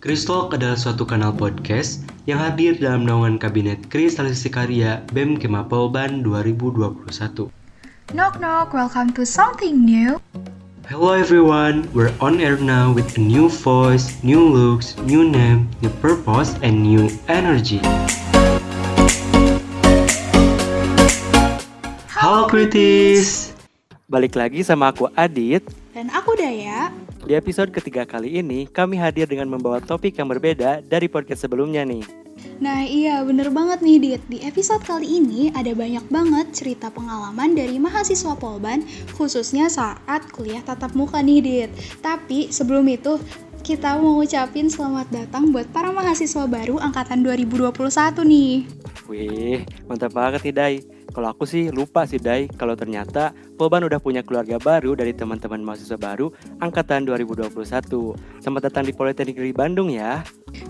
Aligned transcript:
Kristalk 0.00 0.56
adalah 0.56 0.80
suatu 0.80 1.04
kanal 1.04 1.36
podcast 1.36 2.00
yang 2.24 2.40
hadir 2.40 2.72
dalam 2.72 3.04
naungan 3.04 3.36
Kabinet 3.36 3.84
Kristalisasi 3.92 4.48
Karya 4.48 5.04
BEM 5.12 5.36
Kemapolban 5.36 6.24
2021. 6.24 7.52
Knock 8.16 8.40
knock, 8.40 8.72
welcome 8.72 9.12
to 9.12 9.28
something 9.28 9.84
new. 9.84 10.16
Hello 10.88 11.12
everyone, 11.12 11.84
we're 11.92 12.16
on 12.16 12.40
air 12.40 12.56
now 12.56 12.88
with 12.88 13.12
a 13.12 13.20
new 13.20 13.52
voice, 13.52 14.16
new 14.24 14.40
looks, 14.40 14.96
new 15.04 15.20
name, 15.20 15.68
new 15.84 15.92
purpose, 16.00 16.56
and 16.64 16.80
new 16.80 17.12
energy. 17.28 17.84
Halo 22.08 22.48
kritis! 22.48 23.52
Balik 24.08 24.32
lagi 24.32 24.64
sama 24.64 24.96
aku 24.96 25.12
Adit. 25.12 25.60
Dan 26.00 26.08
aku 26.16 26.32
Daya. 26.32 26.88
Di 27.28 27.36
episode 27.36 27.76
ketiga 27.76 28.08
kali 28.08 28.40
ini, 28.40 28.64
kami 28.64 28.96
hadir 28.96 29.28
dengan 29.28 29.52
membawa 29.52 29.84
topik 29.84 30.16
yang 30.16 30.32
berbeda 30.32 30.80
dari 30.80 31.12
podcast 31.12 31.44
sebelumnya 31.44 31.84
nih. 31.84 32.00
Nah 32.56 32.88
iya 32.88 33.20
bener 33.20 33.52
banget 33.52 33.84
nih 33.84 34.00
Dit 34.00 34.22
Di 34.32 34.40
episode 34.48 34.80
kali 34.80 35.20
ini 35.20 35.52
ada 35.52 35.76
banyak 35.76 36.08
banget 36.08 36.56
cerita 36.56 36.88
pengalaman 36.88 37.52
dari 37.52 37.76
mahasiswa 37.76 38.32
Polban 38.32 38.80
Khususnya 39.12 39.68
saat 39.68 40.24
kuliah 40.32 40.64
tatap 40.64 40.96
muka 40.96 41.20
nih 41.20 41.44
Dit 41.44 41.70
Tapi 42.00 42.48
sebelum 42.48 42.88
itu 42.88 43.20
kita 43.60 44.00
mau 44.00 44.16
ngucapin 44.16 44.72
selamat 44.72 45.12
datang 45.12 45.52
buat 45.52 45.68
para 45.68 45.92
mahasiswa 45.92 46.48
baru 46.48 46.80
angkatan 46.80 47.20
2021 47.20 47.76
nih 48.24 48.64
Wih, 49.04 49.68
mantap 49.84 50.16
banget 50.16 50.48
nih 50.48 50.54
Dai. 50.56 50.74
Kalau 51.10 51.34
aku 51.34 51.42
sih 51.42 51.74
lupa 51.74 52.06
sih 52.06 52.22
Dai, 52.22 52.46
kalau 52.54 52.78
ternyata 52.78 53.34
Polban 53.58 53.82
udah 53.82 53.98
punya 53.98 54.22
keluarga 54.22 54.62
baru 54.62 54.94
dari 54.94 55.10
teman-teman 55.10 55.58
mahasiswa 55.58 55.98
baru 55.98 56.30
angkatan 56.62 57.02
2021. 57.02 57.50
Selamat 58.38 58.62
datang 58.70 58.86
di 58.86 58.94
Politeknik 58.94 59.34
Negeri 59.34 59.50
Bandung 59.50 59.90
ya. 59.90 60.22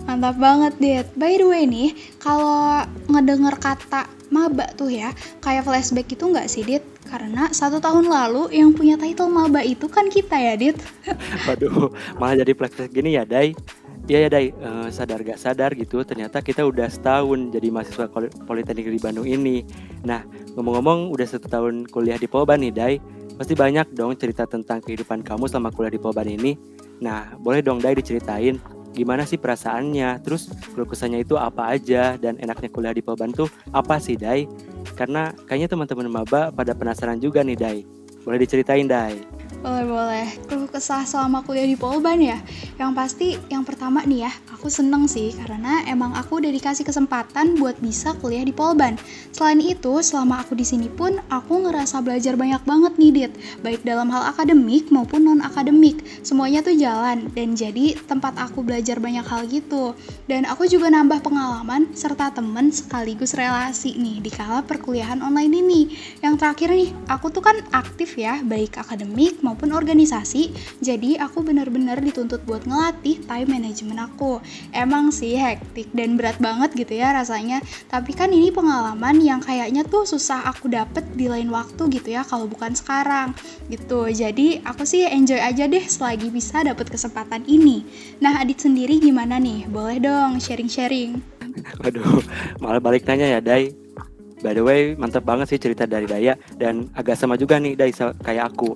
Mantap 0.09 0.41
banget, 0.41 0.73
Dit. 0.81 1.07
By 1.13 1.37
the 1.37 1.45
way 1.45 1.69
nih, 1.69 1.93
kalau 2.17 2.81
ngedenger 3.05 3.53
kata 3.61 4.09
maba 4.33 4.65
tuh 4.73 4.89
ya, 4.89 5.13
kayak 5.45 5.61
flashback 5.61 6.09
itu 6.09 6.25
nggak 6.25 6.49
sih, 6.49 6.65
Dit? 6.65 6.81
Karena 7.05 7.53
satu 7.53 7.77
tahun 7.77 8.09
lalu 8.09 8.49
yang 8.49 8.73
punya 8.73 8.97
title 8.97 9.29
maba 9.29 9.61
itu 9.61 9.85
kan 9.85 10.09
kita 10.09 10.41
ya, 10.41 10.57
Dit. 10.57 10.81
Waduh, 11.45 11.93
malah 12.17 12.41
jadi 12.41 12.57
flashback 12.57 12.89
gini 12.89 13.13
ya 13.13 13.29
Dai. 13.29 13.53
Iya 14.09 14.27
ya 14.27 14.29
Dai, 14.33 14.49
eh, 14.49 14.89
sadar 14.89 15.21
gak 15.21 15.39
sadar 15.39 15.71
gitu, 15.77 16.01
ternyata 16.01 16.41
kita 16.41 16.65
udah 16.65 16.89
setahun 16.89 17.53
jadi 17.53 17.67
mahasiswa 17.69 18.09
Politeknik 18.43 18.89
Negeri 18.89 18.99
Bandung 18.99 19.27
ini. 19.29 19.63
Nah, 20.03 20.25
ngomong-ngomong 20.57 21.13
udah 21.13 21.27
satu 21.29 21.47
tahun 21.47 21.87
kuliah 21.87 22.17
di 22.17 22.25
Polban 22.25 22.59
nih 22.59 22.73
Dai, 22.73 22.95
pasti 23.37 23.53
banyak 23.55 23.93
dong 23.93 24.17
cerita 24.19 24.49
tentang 24.49 24.83
kehidupan 24.83 25.23
kamu 25.23 25.47
selama 25.47 25.69
kuliah 25.71 25.93
di 25.93 26.01
Polban 26.01 26.27
ini. 26.27 26.57
Nah, 26.99 27.37
boleh 27.39 27.63
dong 27.63 27.79
Dai 27.79 27.95
diceritain 27.95 28.59
gimana 28.91 29.23
sih 29.23 29.39
perasaannya, 29.39 30.19
terus 30.19 30.51
keluh 30.75 30.83
kesahnya 30.83 31.23
itu 31.23 31.39
apa 31.39 31.71
aja, 31.71 32.19
dan 32.19 32.35
enaknya 32.41 32.67
kuliah 32.67 32.91
di 32.91 32.99
Polban 32.99 33.31
tuh 33.31 33.47
apa 33.71 34.01
sih 34.01 34.19
Dai? 34.19 34.49
Karena 34.97 35.31
kayaknya 35.47 35.71
teman-teman 35.71 36.11
maba 36.11 36.51
pada 36.51 36.75
penasaran 36.75 37.21
juga 37.21 37.45
nih 37.45 37.55
Dai. 37.55 37.79
Boleh 38.27 38.43
diceritain 38.43 38.89
Dai? 38.89 39.23
Boleh-boleh. 39.61 40.41
Keluh 40.49 40.65
kesah 40.65 41.05
selama 41.05 41.45
kuliah 41.45 41.69
di 41.69 41.77
Polban 41.77 42.17
ya. 42.17 42.41
Yang 42.81 42.91
pasti 42.97 43.27
yang 43.53 43.61
pertama 43.61 44.01
nih 44.01 44.25
ya, 44.25 44.31
aku 44.49 44.73
seneng 44.73 45.05
sih 45.05 45.29
karena 45.37 45.85
emang 45.85 46.17
aku 46.17 46.41
udah 46.41 46.49
dikasih 46.49 46.81
kesempatan 46.81 47.61
buat 47.61 47.77
bisa 47.77 48.17
kuliah 48.17 48.41
di 48.41 48.49
Polban. 48.49 48.97
Selain 49.29 49.61
itu, 49.61 50.01
selama 50.01 50.41
aku 50.41 50.57
di 50.57 50.65
sini 50.65 50.89
pun 50.89 51.21
aku 51.29 51.69
ngerasa 51.69 52.01
belajar 52.01 52.33
banyak 52.33 52.57
banget 52.65 52.93
nih, 52.97 53.11
Dit. 53.13 53.31
Baik 53.61 53.85
dalam 53.85 54.09
hal 54.09 54.33
akademik 54.33 54.89
maupun 54.89 55.29
non-akademik. 55.29 56.01
Semuanya 56.25 56.65
tuh 56.65 56.73
jalan 56.73 57.29
dan 57.37 57.53
jadi 57.53 57.93
tempat 58.09 58.41
aku 58.41 58.65
belajar 58.65 58.97
banyak 58.97 59.25
hal 59.29 59.45
gitu. 59.45 59.93
Dan 60.25 60.49
aku 60.49 60.65
juga 60.65 60.89
nambah 60.89 61.21
pengalaman 61.21 61.93
serta 61.93 62.33
temen 62.33 62.73
sekaligus 62.73 63.37
relasi 63.37 63.93
nih 63.93 64.25
di 64.25 64.33
kala 64.33 64.65
perkuliahan 64.65 65.21
online 65.21 65.53
ini. 65.53 65.81
Yang 66.25 66.41
terakhir 66.41 66.73
nih, 66.73 66.89
aku 67.05 67.29
tuh 67.29 67.45
kan 67.45 67.61
aktif 67.69 68.17
ya, 68.17 68.41
baik 68.41 68.81
akademik 68.81 69.37
maupun 69.41 69.50
organisasi. 69.59 70.55
Jadi 70.79 71.19
aku 71.19 71.43
bener-bener 71.43 71.99
dituntut 71.99 72.43
buat 72.47 72.63
ngelatih 72.63 73.23
time 73.27 73.49
management 73.51 73.99
aku. 74.11 74.39
Emang 74.71 75.11
sih 75.11 75.35
hektik 75.35 75.91
dan 75.91 76.15
berat 76.15 76.39
banget 76.39 76.71
gitu 76.75 76.95
ya 76.95 77.11
rasanya. 77.11 77.59
Tapi 77.91 78.15
kan 78.15 78.31
ini 78.31 78.53
pengalaman 78.53 79.19
yang 79.19 79.43
kayaknya 79.43 79.83
tuh 79.83 80.07
susah 80.07 80.47
aku 80.47 80.71
dapet 80.71 81.03
di 81.15 81.27
lain 81.27 81.51
waktu 81.51 81.87
gitu 81.91 82.15
ya 82.15 82.23
kalau 82.23 82.47
bukan 82.47 82.71
sekarang 82.75 83.35
gitu. 83.67 84.07
Jadi 84.11 84.61
aku 84.63 84.83
sih 84.87 85.07
enjoy 85.07 85.39
aja 85.39 85.67
deh 85.67 85.83
selagi 85.83 86.31
bisa 86.31 86.61
dapet 86.61 86.87
kesempatan 86.87 87.43
ini. 87.47 87.83
Nah 88.19 88.39
Adit 88.43 88.63
sendiri 88.63 88.99
gimana 88.99 89.39
nih? 89.41 89.67
Boleh 89.67 89.97
dong 89.99 90.39
sharing-sharing. 90.39 91.19
Waduh, 91.83 92.23
malah 92.63 92.79
balik 92.79 93.03
nanya 93.03 93.37
ya 93.37 93.39
Dai. 93.43 93.75
By 94.41 94.57
the 94.57 94.65
way, 94.65 94.97
mantap 94.97 95.21
banget 95.21 95.53
sih 95.53 95.61
cerita 95.61 95.85
dari 95.85 96.09
Daya 96.09 96.33
dan 96.57 96.89
agak 96.97 97.13
sama 97.13 97.37
juga 97.37 97.61
nih 97.61 97.77
Dai 97.77 97.93
kayak 97.93 98.55
aku. 98.55 98.73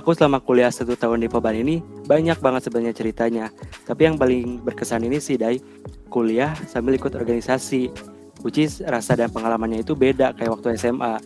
Aku 0.00 0.16
selama 0.16 0.40
kuliah 0.40 0.72
satu 0.72 0.96
tahun 0.96 1.20
di 1.20 1.28
Poban 1.28 1.52
ini 1.52 1.84
banyak 2.08 2.40
banget 2.40 2.64
sebenarnya 2.64 2.96
ceritanya. 2.96 3.52
Tapi 3.84 4.08
yang 4.08 4.16
paling 4.16 4.64
berkesan 4.64 5.04
ini 5.04 5.20
sih 5.20 5.36
Dai, 5.36 5.60
kuliah 6.08 6.56
sambil 6.64 6.96
ikut 6.96 7.12
organisasi. 7.12 7.92
Which 8.40 8.80
rasa 8.80 9.12
dan 9.20 9.28
pengalamannya 9.28 9.84
itu 9.84 9.92
beda 9.92 10.32
kayak 10.40 10.56
waktu 10.56 10.80
SMA. 10.80 11.20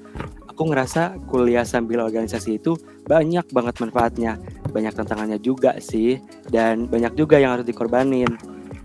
Aku 0.50 0.66
ngerasa 0.66 1.22
kuliah 1.30 1.62
sambil 1.62 2.02
organisasi 2.02 2.58
itu 2.58 2.74
banyak 3.06 3.46
banget 3.54 3.78
manfaatnya. 3.78 4.42
Banyak 4.74 4.98
tantangannya 4.98 5.38
juga 5.38 5.78
sih. 5.78 6.18
Dan 6.50 6.90
banyak 6.90 7.14
juga 7.14 7.38
yang 7.38 7.54
harus 7.54 7.70
dikorbanin 7.70 8.26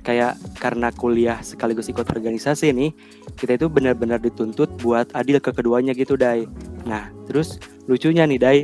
kayak 0.06 0.38
karena 0.61 0.94
kuliah 0.95 1.41
sekaligus 1.44 1.91
ikut 1.91 2.07
organisasi 2.07 2.71
nih, 2.71 2.91
kita 3.35 3.59
itu 3.59 3.67
benar-benar 3.67 4.17
dituntut 4.17 4.71
buat 4.79 5.11
adil 5.13 5.38
ke 5.44 5.51
keduanya 5.51 5.91
gitu, 5.94 6.16
Dai. 6.16 6.47
Nah, 6.88 7.11
terus 7.27 7.59
lucunya 7.85 8.23
nih, 8.25 8.39
Dai, 8.39 8.59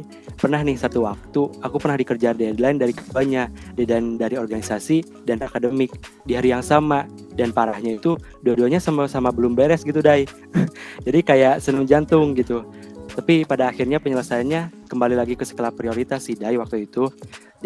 pernah 0.45 0.61
nih 0.61 0.77
satu 0.77 1.09
waktu 1.09 1.41
aku 1.65 1.81
pernah 1.81 1.97
dikejar 1.97 2.37
deadline 2.37 2.77
dari 2.77 2.93
keduanya, 2.93 3.49
dan 3.73 4.21
dari 4.21 4.37
organisasi 4.37 5.25
dan 5.25 5.41
akademik 5.41 5.89
di 6.21 6.37
hari 6.37 6.53
yang 6.53 6.61
sama. 6.61 7.09
Dan 7.33 7.49
parahnya 7.49 7.97
itu 7.97 8.13
dua-duanya 8.45 8.77
sama-sama 8.77 9.33
belum 9.33 9.57
beres 9.57 9.81
gitu, 9.81 10.05
Dai. 10.05 10.29
Jadi 11.05 11.19
kayak 11.25 11.65
senum 11.65 11.89
jantung 11.89 12.37
gitu. 12.37 12.61
Tapi 13.09 13.41
pada 13.49 13.73
akhirnya 13.73 13.97
penyelesaiannya 13.97 14.85
kembali 14.85 15.17
lagi 15.17 15.33
ke 15.33 15.49
skala 15.49 15.73
prioritas 15.73 16.29
sih, 16.29 16.37
Dai, 16.37 16.61
waktu 16.61 16.85
itu. 16.85 17.09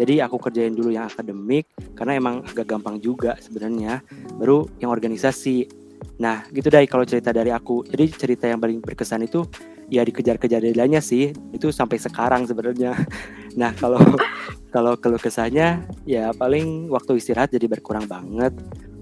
Jadi 0.00 0.24
aku 0.24 0.40
kerjain 0.40 0.72
dulu 0.72 0.88
yang 0.88 1.04
akademik 1.04 1.68
karena 1.92 2.16
emang 2.16 2.40
agak 2.48 2.64
gampang 2.64 2.96
juga 2.96 3.36
sebenarnya. 3.44 4.00
Baru 4.40 4.64
yang 4.80 4.88
organisasi. 4.88 5.68
Nah, 6.16 6.48
gitu 6.48 6.72
deh 6.72 6.88
kalau 6.88 7.04
cerita 7.04 7.28
dari 7.28 7.52
aku. 7.52 7.84
Jadi 7.84 8.04
cerita 8.08 8.48
yang 8.48 8.56
paling 8.56 8.80
berkesan 8.80 9.28
itu 9.28 9.44
ya 9.90 10.06
dikejar-kejar 10.06 10.62
deadline-nya 10.62 11.02
sih. 11.02 11.34
Itu 11.52 11.74
sampai 11.74 12.00
sekarang 12.00 12.46
sebenarnya. 12.48 12.94
Nah, 13.50 13.74
kalau 13.74 13.98
kalau 14.70 14.94
keluh 14.94 15.18
kesahnya 15.18 15.82
ya 16.06 16.30
paling 16.30 16.86
waktu 16.86 17.18
istirahat 17.18 17.50
jadi 17.50 17.66
berkurang 17.66 18.06
banget. 18.06 18.54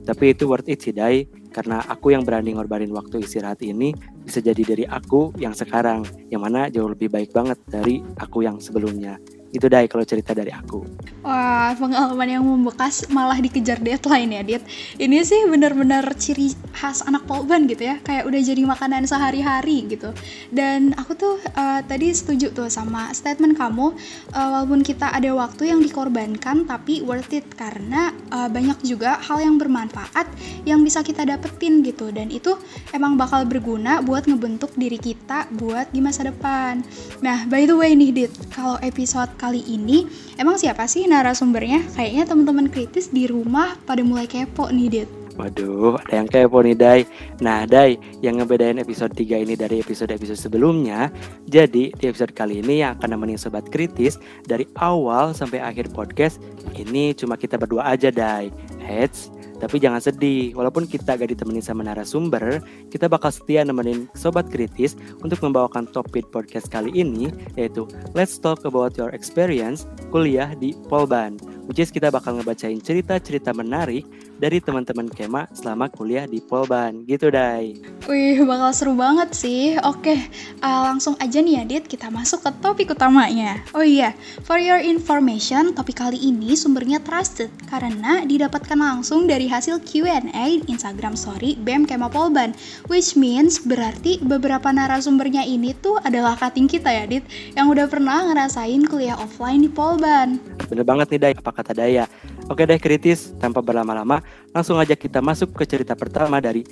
Tapi 0.09 0.33
itu 0.33 0.49
worth 0.49 0.73
it 0.73 0.81
sih, 0.81 0.97
Dai. 0.97 1.29
Karena 1.53 1.85
aku 1.85 2.17
yang 2.17 2.25
berani 2.25 2.57
ngorbanin 2.57 2.89
waktu 2.97 3.21
istirahat 3.21 3.61
ini 3.61 3.93
bisa 4.25 4.41
jadi 4.41 4.65
dari 4.65 4.89
aku 4.89 5.37
yang 5.37 5.53
sekarang. 5.53 6.09
Yang 6.33 6.41
mana 6.41 6.73
jauh 6.73 6.89
lebih 6.89 7.13
baik 7.13 7.37
banget 7.37 7.61
dari 7.69 8.01
aku 8.17 8.41
yang 8.41 8.57
sebelumnya. 8.57 9.21
Itu 9.53 9.69
Dai 9.69 9.85
kalau 9.85 10.09
cerita 10.09 10.33
dari 10.33 10.49
aku. 10.49 10.81
Wah, 11.19 11.75
pengalaman 11.75 12.31
yang 12.31 12.47
membekas 12.47 13.11
malah 13.11 13.35
dikejar 13.43 13.83
deadline 13.83 14.39
ya, 14.39 14.43
Dit. 14.47 14.63
Ini 15.03 15.27
sih 15.27 15.51
bener-bener 15.51 16.07
ciri 16.15 16.55
khas 16.71 17.03
anak 17.03 17.27
polban 17.27 17.67
gitu 17.67 17.91
ya, 17.91 17.99
kayak 18.07 18.23
udah 18.23 18.39
jadi 18.39 18.63
makanan 18.63 19.03
sehari-hari 19.03 19.83
gitu. 19.91 20.15
Dan 20.55 20.95
aku 20.95 21.19
tuh 21.19 21.43
eh, 21.43 21.83
tadi 21.91 22.15
setuju 22.15 22.55
tuh 22.55 22.71
sama 22.71 23.11
statement 23.11 23.59
kamu, 23.59 23.99
eh, 24.31 24.47
walaupun 24.47 24.87
kita 24.87 25.11
ada 25.11 25.35
waktu 25.35 25.75
yang 25.75 25.83
dikorbankan, 25.83 26.71
tapi 26.71 27.03
worth 27.03 27.35
it 27.35 27.51
karena 27.59 28.15
eh, 28.31 28.47
banyak 28.47 28.79
juga 28.87 29.19
hal 29.19 29.43
yang 29.43 29.59
bermanfaat 29.59 30.31
yang 30.71 30.87
bisa 30.87 31.03
kita 31.03 31.27
dapetin 31.27 31.83
gitu. 31.83 32.15
Dan 32.15 32.31
itu 32.31 32.55
emang 32.95 33.19
bakal 33.19 33.43
berguna 33.43 34.07
buat 34.07 34.31
ngebentuk 34.31 34.71
diri 34.79 35.03
kita 35.03 35.51
buat 35.51 35.91
di 35.91 35.99
masa 35.99 36.31
depan. 36.31 36.79
Nah, 37.27 37.43
by 37.51 37.67
the 37.67 37.75
way 37.75 37.99
nih, 37.99 38.15
Dit, 38.15 38.33
kalau 38.55 38.79
episode 38.87 39.35
kali 39.35 39.67
ini 39.67 40.07
emang 40.39 40.55
siapa 40.55 40.87
sih 40.87 41.08
narasumbernya? 41.09 41.89
Kayaknya 41.97 42.25
teman-teman 42.29 42.69
kritis 42.69 43.09
di 43.09 43.25
rumah 43.25 43.75
pada 43.89 44.05
mulai 44.05 44.29
kepo 44.29 44.69
nih, 44.69 44.89
Dit. 44.93 45.09
Waduh, 45.39 45.95
ada 46.03 46.19
yang 46.19 46.27
kepo 46.27 46.59
nih 46.67 46.75
Dai. 46.75 47.01
Nah 47.39 47.63
Dai, 47.63 47.95
yang 48.27 48.43
ngebedain 48.43 48.83
episode 48.83 49.15
3 49.15 49.47
ini 49.47 49.55
dari 49.55 49.79
episode-episode 49.79 50.35
sebelumnya 50.35 51.15
Jadi 51.47 51.95
di 51.95 52.05
episode 52.11 52.35
kali 52.35 52.59
ini 52.59 52.83
yang 52.83 52.99
akan 52.99 53.15
nemenin 53.15 53.39
Sobat 53.39 53.71
Kritis 53.71 54.19
Dari 54.43 54.67
awal 54.83 55.31
sampai 55.39 55.63
akhir 55.63 55.95
podcast 55.95 56.43
Ini 56.75 57.15
cuma 57.15 57.39
kita 57.39 57.55
berdua 57.55 57.87
aja 57.87 58.11
Dai 58.11 58.51
Heads, 58.83 59.31
Tapi 59.59 59.83
jangan 59.83 59.99
sedih, 59.99 60.55
walaupun 60.55 60.87
kita 60.87 61.19
gak 61.19 61.35
ditemenin 61.35 61.63
sama 61.63 61.83
narasumber, 61.83 62.63
kita 62.95 63.11
bakal 63.11 63.35
setia 63.35 63.67
nemenin 63.67 64.07
Sobat 64.15 64.47
Kritis 64.47 64.95
untuk 65.19 65.43
membawakan 65.43 65.91
topik 65.91 66.31
podcast 66.31 66.71
kali 66.71 66.95
ini, 66.95 67.27
yaitu 67.59 67.85
Let's 68.15 68.39
Talk 68.39 68.63
About 68.63 68.95
Your 68.95 69.11
Experience 69.11 69.85
Kuliah 70.15 70.55
di 70.55 70.79
Polban. 70.87 71.43
Which 71.67 71.83
is 71.83 71.91
kita 71.91 72.09
bakal 72.15 72.39
ngebacain 72.39 72.81
cerita-cerita 72.81 73.51
menarik 73.53 74.07
dari 74.39 74.63
teman-teman 74.63 75.11
Kema 75.11 75.51
selama 75.51 75.91
kuliah 75.91 76.25
di 76.25 76.39
Polban. 76.39 77.03
Gitu, 77.05 77.29
Dai. 77.29 77.75
Wih, 78.07 78.41
bakal 78.47 78.71
seru 78.73 78.95
banget 78.95 79.35
sih. 79.35 79.75
Oke, 79.83 80.15
uh, 80.63 80.81
langsung 80.87 81.19
aja 81.19 81.43
nih 81.43 81.61
ya, 81.61 81.63
Dit. 81.67 81.85
Kita 81.91 82.09
masuk 82.09 82.47
ke 82.47 82.51
topik 82.63 82.95
utamanya. 82.95 83.61
Oh 83.75 83.85
iya, 83.85 84.15
for 84.47 84.57
your 84.57 84.79
information, 84.79 85.75
topik 85.75 85.99
kali 85.99 86.17
ini 86.17 86.55
sumbernya 86.55 87.03
trusted 87.03 87.51
karena 87.67 88.23
didapatkan 88.25 88.79
langsung 88.79 89.27
dari 89.27 89.51
hasil 89.51 89.83
Q&A 89.83 90.63
Instagram 90.71 91.19
story 91.19 91.59
BEM 91.61 91.85
Kema 91.85 92.09
Polban. 92.09 92.55
Which 92.87 93.19
means 93.19 93.61
berarti 93.61 94.23
beberapa 94.23 94.71
narasumbernya 94.71 95.45
ini 95.45 95.75
tuh 95.83 95.99
adalah 96.07 96.39
cutting 96.39 96.71
kita 96.71 96.89
ya, 96.89 97.05
Dit, 97.05 97.27
yang 97.59 97.69
udah 97.69 97.91
pernah 97.91 98.31
ngerasain 98.31 98.87
kuliah 98.87 99.19
offline 99.19 99.67
di 99.67 99.71
Polban. 99.71 100.39
Bener 100.71 100.87
banget 100.87 101.13
nih, 101.13 101.21
Dai. 101.21 101.35
Apa 101.35 101.51
kata 101.51 101.75
Daya? 101.75 102.07
Oke 102.49 102.65
deh 102.65 102.81
kritis, 102.81 103.37
tanpa 103.37 103.61
berlama-lama, 103.61 104.25
langsung 104.53 104.81
aja 104.81 104.97
kita 104.97 105.21
masuk 105.21 105.55
ke 105.55 105.65
cerita 105.69 105.95
pertama 105.95 106.43
dari 106.43 106.65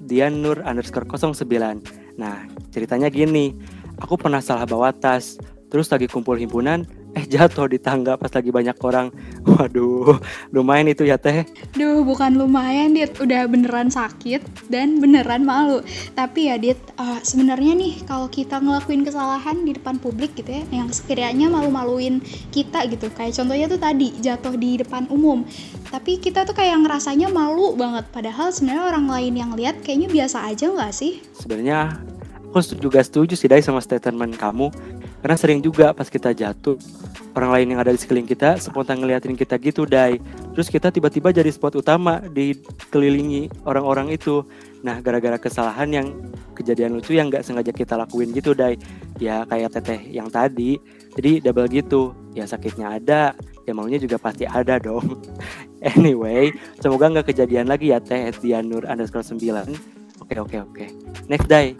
Dianur 0.00 0.64
underscore 0.64 1.04
09. 1.04 2.16
Nah, 2.16 2.48
ceritanya 2.72 3.12
gini, 3.12 3.52
aku 4.00 4.16
pernah 4.16 4.40
salah 4.40 4.64
bawa 4.64 4.94
tas, 4.94 5.36
terus 5.68 5.92
lagi 5.92 6.08
kumpul 6.08 6.40
himpunan, 6.40 6.88
eh 7.16 7.24
jatuh 7.24 7.64
di 7.64 7.80
tangga 7.80 8.20
pas 8.20 8.28
lagi 8.28 8.52
banyak 8.52 8.76
orang. 8.84 9.08
Waduh, 9.48 10.20
lumayan 10.52 10.92
itu 10.92 11.08
ya 11.08 11.16
teh. 11.16 11.48
Duh, 11.72 12.04
bukan 12.04 12.36
lumayan, 12.36 12.92
Dit. 12.92 13.16
Udah 13.16 13.48
beneran 13.48 13.88
sakit 13.88 14.68
dan 14.68 15.00
beneran 15.00 15.48
malu. 15.48 15.80
Tapi 16.12 16.52
ya, 16.52 16.60
Dit, 16.60 16.76
uh, 17.00 17.16
sebenarnya 17.24 17.72
nih 17.72 18.04
kalau 18.04 18.28
kita 18.28 18.60
ngelakuin 18.60 19.08
kesalahan 19.08 19.64
di 19.64 19.72
depan 19.72 19.96
publik 19.96 20.36
gitu 20.36 20.60
ya, 20.60 20.62
yang 20.68 20.92
sekiranya 20.92 21.48
malu-maluin 21.48 22.20
kita 22.52 22.84
gitu. 22.92 23.08
Kayak 23.16 23.40
contohnya 23.40 23.66
tuh 23.72 23.80
tadi 23.80 24.12
jatuh 24.20 24.54
di 24.60 24.84
depan 24.84 25.08
umum. 25.08 25.48
Tapi 25.88 26.20
kita 26.20 26.44
tuh 26.44 26.52
kayak 26.52 26.84
ngerasanya 26.84 27.32
malu 27.32 27.72
banget. 27.72 28.04
Padahal 28.12 28.52
sebenarnya 28.52 28.84
orang 28.92 29.06
lain 29.08 29.32
yang 29.32 29.50
lihat 29.56 29.80
kayaknya 29.80 30.12
biasa 30.12 30.44
aja 30.52 30.68
nggak 30.68 30.92
sih? 30.92 31.24
Sebenarnya 31.32 31.96
aku 32.56 32.60
juga 32.76 33.00
setuju 33.00 33.36
sih 33.36 33.48
Dai 33.48 33.60
sama 33.60 33.84
statement 33.84 34.36
kamu 34.40 34.72
karena 35.20 35.36
sering 35.36 35.60
juga 35.60 35.92
pas 35.92 36.08
kita 36.08 36.32
jatuh 36.32 36.80
orang 37.36 37.50
lain 37.52 37.66
yang 37.76 37.80
ada 37.84 37.92
di 37.92 38.00
sekeliling 38.00 38.24
kita 38.24 38.56
spontan 38.56 39.04
ngeliatin 39.04 39.36
kita 39.36 39.60
gitu 39.60 39.84
Dai. 39.84 40.16
Terus 40.56 40.72
kita 40.72 40.88
tiba-tiba 40.88 41.28
jadi 41.30 41.52
spot 41.52 41.76
utama 41.76 42.24
dikelilingi 42.32 43.68
orang-orang 43.68 44.16
itu. 44.16 44.40
Nah 44.80 45.04
gara-gara 45.04 45.36
kesalahan 45.36 45.92
yang 45.92 46.06
kejadian 46.56 46.96
lucu 46.96 47.12
yang 47.12 47.28
nggak 47.28 47.44
sengaja 47.44 47.76
kita 47.76 47.94
lakuin 48.00 48.32
gitu 48.32 48.56
Dai. 48.56 48.80
Ya 49.20 49.44
kayak 49.44 49.76
teteh 49.76 50.00
yang 50.08 50.32
tadi. 50.32 50.80
Jadi 51.12 51.44
double 51.44 51.68
gitu. 51.68 52.16
Ya 52.32 52.48
sakitnya 52.48 52.96
ada. 52.96 53.36
Ya 53.68 53.72
maunya 53.76 54.00
juga 54.00 54.16
pasti 54.16 54.48
ada 54.48 54.80
dong. 54.80 55.04
Anyway 55.76 56.56
semoga 56.80 57.12
nggak 57.12 57.36
kejadian 57.36 57.68
lagi 57.68 57.92
ya 57.92 58.00
teh 58.00 58.32
Dianur 58.40 58.88
underscore 58.88 59.22
9 59.22 59.76
oke 60.24 60.34
oke 60.40 60.56
oke. 60.72 60.84
Next 61.28 61.46
Dai 61.52 61.76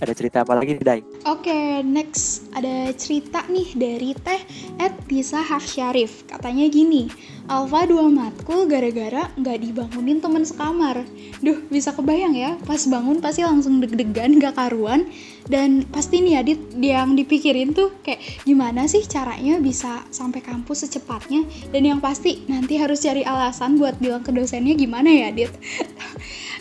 ada 0.00 0.12
cerita 0.12 0.44
apa 0.44 0.52
lagi 0.56 0.76
Dai? 0.76 1.00
Oke, 1.24 1.48
okay, 1.48 1.80
next 1.80 2.48
ada 2.52 2.92
cerita 2.92 3.44
nih 3.48 3.68
dari 3.72 4.10
Teh 4.12 4.42
Ed 4.76 4.94
Disa 5.08 5.40
Syarif. 5.42 6.28
Katanya 6.28 6.68
gini, 6.68 7.08
Alfa 7.48 7.86
dua 7.88 8.10
matkul 8.10 8.68
gara-gara 8.68 9.30
nggak 9.38 9.58
dibangunin 9.62 10.20
temen 10.20 10.44
sekamar. 10.44 11.06
Duh, 11.40 11.62
bisa 11.72 11.96
kebayang 11.96 12.34
ya, 12.36 12.58
pas 12.68 12.82
bangun 12.84 13.22
pasti 13.22 13.46
langsung 13.46 13.80
deg-degan 13.80 14.36
gak 14.42 14.58
karuan. 14.58 15.08
Dan 15.46 15.86
pasti 15.94 16.18
nih 16.20 16.42
Adit 16.42 16.60
yang 16.82 17.14
dipikirin 17.14 17.70
tuh 17.70 17.94
kayak 18.02 18.18
gimana 18.42 18.90
sih 18.90 19.06
caranya 19.06 19.62
bisa 19.62 20.02
sampai 20.10 20.42
kampus 20.42 20.90
secepatnya. 20.90 21.46
Dan 21.70 21.86
yang 21.86 22.00
pasti 22.02 22.42
nanti 22.50 22.76
harus 22.76 23.00
cari 23.06 23.22
alasan 23.22 23.78
buat 23.78 23.96
bilang 24.02 24.26
ke 24.26 24.34
dosennya 24.34 24.74
gimana 24.74 25.06
ya 25.06 25.30
Adit. 25.30 25.52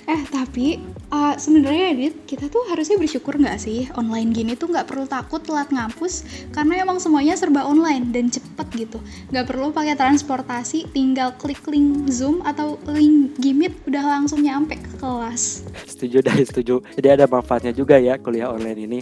eh 0.14 0.22
tapi 0.30 0.78
uh, 1.12 1.36
sebenarnya 1.38 1.94
Edit 1.94 2.16
kita 2.26 2.50
tuh 2.50 2.66
harusnya 2.72 2.98
bersyukur 2.98 3.38
nggak 3.38 3.60
sih 3.60 3.90
online 3.98 4.32
gini 4.34 4.54
tuh 4.58 4.72
nggak 4.72 4.88
perlu 4.90 5.06
takut 5.06 5.42
telat 5.44 5.70
ngampus 5.70 6.26
karena 6.56 6.82
emang 6.82 6.98
semuanya 6.98 7.38
serba 7.38 7.66
online 7.66 8.10
dan 8.10 8.32
cepet 8.32 8.68
gitu. 8.76 8.98
Nggak 9.30 9.46
perlu 9.50 9.70
pakai 9.70 9.98
transportasi 9.98 10.90
tinggal 10.96 11.36
klik 11.38 11.62
link 11.70 12.10
zoom 12.10 12.42
atau 12.46 12.82
link 12.90 13.38
gimit 13.42 13.76
udah 13.86 14.04
langsung 14.04 14.42
nyampe 14.42 14.80
ke 14.80 14.92
kelas. 14.98 15.68
Setuju 15.86 16.24
dari 16.26 16.44
setuju. 16.46 16.82
Jadi 16.98 17.08
ada 17.08 17.26
manfaatnya 17.30 17.76
juga 17.76 18.00
ya 18.00 18.18
kuliah 18.18 18.50
online 18.50 18.80
ini. 18.86 19.00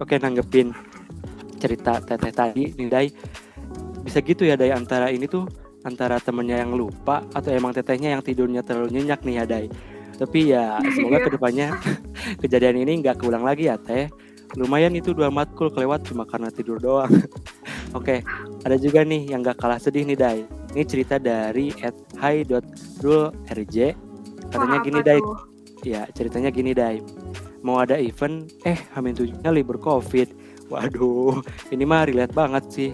Oke 0.00 0.20
nanggepin 0.20 0.72
cerita 1.56 2.02
teteh 2.04 2.32
tadi 2.32 2.64
nih 2.76 2.88
Dai. 2.88 3.08
Bisa 4.04 4.22
gitu 4.22 4.46
ya 4.46 4.54
Dai 4.54 4.70
antara 4.70 5.10
ini 5.10 5.26
tuh 5.26 5.48
antara 5.86 6.18
temennya 6.18 6.66
yang 6.66 6.74
lupa 6.74 7.22
atau 7.30 7.54
emang 7.54 7.70
tetehnya 7.70 8.18
yang 8.18 8.22
tidurnya 8.22 8.66
terlalu 8.66 8.98
nyenyak 8.98 9.22
nih 9.22 9.34
ya 9.38 9.44
Dai 9.46 9.66
tapi 10.16 10.52
ya 10.56 10.80
semoga 10.96 11.28
ke 11.28 11.30
depannya 11.36 11.76
kejadian 12.42 12.80
ini 12.80 13.04
nggak 13.04 13.20
keulang 13.20 13.44
lagi 13.44 13.68
ya 13.68 13.76
teh. 13.76 14.08
Lumayan 14.56 14.94
itu 14.96 15.12
dua 15.12 15.28
matkul 15.28 15.68
kelewat 15.68 16.08
cuma 16.08 16.24
karena 16.24 16.48
tidur 16.48 16.80
doang. 16.80 17.12
Oke 17.98 18.24
ada 18.64 18.76
juga 18.80 19.04
nih 19.04 19.30
yang 19.30 19.44
gak 19.44 19.60
kalah 19.60 19.76
sedih 19.76 20.08
nih 20.08 20.16
Dai. 20.16 20.40
Ini 20.72 20.82
cerita 20.88 21.20
dari 21.20 21.72
at 21.84 21.94
hi.rulrj 22.16 23.76
katanya 24.46 24.78
gini 24.80 25.00
Dai. 25.04 25.20
ya 25.84 26.08
ceritanya 26.16 26.48
gini 26.48 26.72
Dai. 26.72 27.04
Mau 27.60 27.76
ada 27.82 28.00
event 28.00 28.48
eh 28.64 28.78
hamin 28.96 29.12
tujuhnya 29.12 29.52
libur 29.52 29.76
covid. 29.76 30.32
Waduh 30.72 31.44
ini 31.70 31.84
mah 31.84 32.08
relate 32.08 32.32
banget 32.32 32.64
sih. 32.72 32.90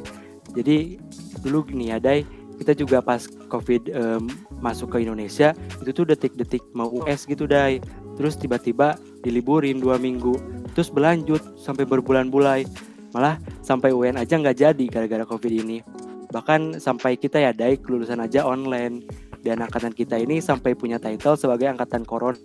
Jadi 0.53 0.99
dulu 1.41 1.71
gini 1.71 1.95
ya 1.95 2.03
Dai 2.03 2.42
kita 2.63 2.79
juga 2.79 3.03
pas 3.03 3.27
covid 3.51 3.91
um, 3.93 4.31
masuk 4.63 4.95
ke 4.95 5.03
Indonesia 5.03 5.53
itu 5.83 5.91
tuh 5.91 6.07
detik-detik 6.07 6.63
mau 6.73 6.89
US 7.03 7.27
gitu 7.27 7.51
dai 7.51 7.83
terus 8.15 8.39
tiba-tiba 8.39 8.95
diliburin 9.23 9.83
dua 9.83 9.99
minggu 9.99 10.63
terus 10.73 10.89
berlanjut 10.89 11.41
sampai 11.61 11.85
berbulan-bulan. 11.85 12.65
Malah 13.13 13.37
sampai 13.61 13.93
UN 13.93 14.17
aja 14.17 14.41
nggak 14.41 14.57
jadi 14.57 14.85
gara-gara 14.89 15.25
covid 15.29 15.53
ini. 15.53 15.85
Bahkan 16.33 16.81
sampai 16.81 17.21
kita 17.21 17.45
ya 17.45 17.53
dai 17.53 17.77
kelulusan 17.77 18.21
aja 18.25 18.45
online. 18.49 19.05
Dan 19.43 19.59
angkatan 19.59 19.91
kita 19.91 20.23
ini 20.23 20.39
sampai 20.39 20.79
punya 20.79 21.03
title 21.03 21.35
sebagai 21.35 21.67
angkatan 21.67 22.07
corona. 22.07 22.39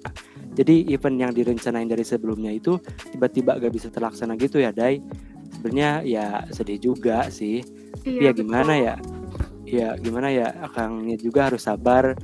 Jadi 0.58 0.90
event 0.90 1.30
yang 1.30 1.32
direncanain 1.32 1.86
dari 1.86 2.02
sebelumnya 2.02 2.50
itu 2.50 2.82
tiba-tiba 3.14 3.62
gak 3.62 3.70
bisa 3.70 3.94
terlaksana 3.94 4.34
gitu 4.34 4.58
ya 4.58 4.74
dai 4.74 4.98
sebenarnya 5.54 6.02
ya 6.02 6.26
sedih 6.50 6.82
juga 6.82 7.30
sih. 7.30 7.62
Iya, 8.02 8.02
tapi 8.02 8.26
ya 8.26 8.32
gimana 8.34 8.74
betul. 8.74 8.88
ya 8.90 8.96
ya 9.68 10.00
gimana 10.00 10.32
ya 10.32 10.48
akangnya 10.64 11.20
juga 11.20 11.52
harus 11.52 11.68
sabar. 11.68 12.16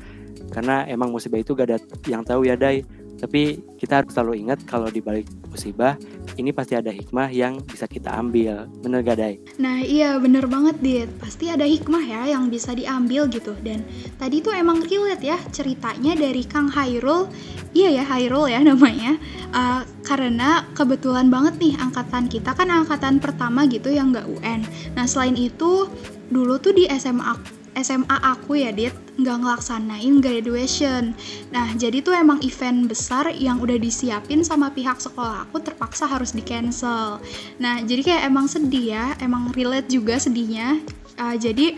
Karena 0.54 0.86
emang 0.86 1.10
musibah 1.10 1.42
itu 1.42 1.58
gak 1.58 1.68
ada 1.70 1.78
yang 2.08 2.22
tahu 2.24 2.46
ya 2.48 2.54
Dai. 2.54 2.84
Tapi 3.14 3.56
kita 3.80 4.04
harus 4.04 4.12
selalu 4.12 4.44
ingat 4.44 4.68
kalau 4.68 4.92
di 4.92 5.00
balik 5.00 5.24
musibah 5.48 5.96
ini 6.36 6.52
pasti 6.52 6.76
ada 6.76 6.92
hikmah 6.92 7.32
yang 7.32 7.62
bisa 7.64 7.88
kita 7.88 8.12
ambil. 8.12 8.68
Bener 8.84 9.00
gak 9.06 9.18
Dai? 9.18 9.40
Nah 9.62 9.80
iya 9.80 10.20
bener 10.20 10.46
banget 10.46 10.78
Dit. 10.84 11.10
Pasti 11.22 11.48
ada 11.48 11.64
hikmah 11.64 12.04
ya 12.04 12.22
yang 12.36 12.52
bisa 12.52 12.76
diambil 12.76 13.32
gitu. 13.32 13.56
Dan 13.64 13.86
tadi 14.20 14.44
tuh 14.44 14.52
emang 14.52 14.84
relate 14.84 15.24
ya 15.24 15.38
ceritanya 15.56 16.20
dari 16.20 16.44
Kang 16.44 16.68
Hairul. 16.70 17.32
Iya 17.72 18.02
ya 18.02 18.04
Hairul 18.04 18.52
ya 18.52 18.60
namanya. 18.70 19.18
Uh, 19.54 19.86
karena 20.04 20.68
kebetulan 20.76 21.32
banget 21.32 21.56
nih 21.58 21.74
angkatan 21.80 22.28
kita 22.28 22.52
kan 22.52 22.68
angkatan 22.68 23.24
pertama 23.24 23.64
gitu 23.66 23.90
yang 23.90 24.12
gak 24.12 24.28
UN 24.28 24.62
nah 24.94 25.08
selain 25.08 25.34
itu 25.40 25.88
dulu 26.34 26.58
tuh 26.58 26.74
di 26.74 26.90
SMA 26.98 27.62
SMA 27.74 28.18
aku 28.22 28.58
ya 28.58 28.70
Dit. 28.70 28.94
Nggak 29.14 29.46
ngelaksanain 29.46 30.22
graduation. 30.22 31.14
Nah 31.54 31.70
jadi 31.78 32.02
tuh 32.02 32.14
emang 32.18 32.42
event 32.42 32.90
besar 32.90 33.30
yang 33.34 33.62
udah 33.62 33.78
disiapin 33.78 34.42
sama 34.42 34.74
pihak 34.74 34.98
sekolah 34.98 35.46
aku 35.50 35.62
terpaksa 35.62 36.10
harus 36.10 36.34
di 36.34 36.42
cancel 36.42 37.22
nah 37.62 37.78
jadi 37.82 38.02
kayak 38.02 38.24
emang 38.30 38.50
sedih 38.50 38.98
ya 38.98 39.06
emang 39.22 39.54
relate 39.54 39.90
juga 39.90 40.18
sedihnya. 40.18 40.82
Uh, 41.14 41.38
jadi 41.38 41.78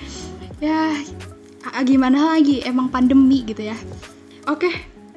ya 0.63 0.95
uh, 1.67 1.83
gimana 1.83 2.35
lagi? 2.35 2.63
Emang 2.63 2.87
pandemi 2.87 3.43
gitu 3.43 3.67
ya. 3.67 3.75
Oke 4.47 4.71
okay, 4.71 4.73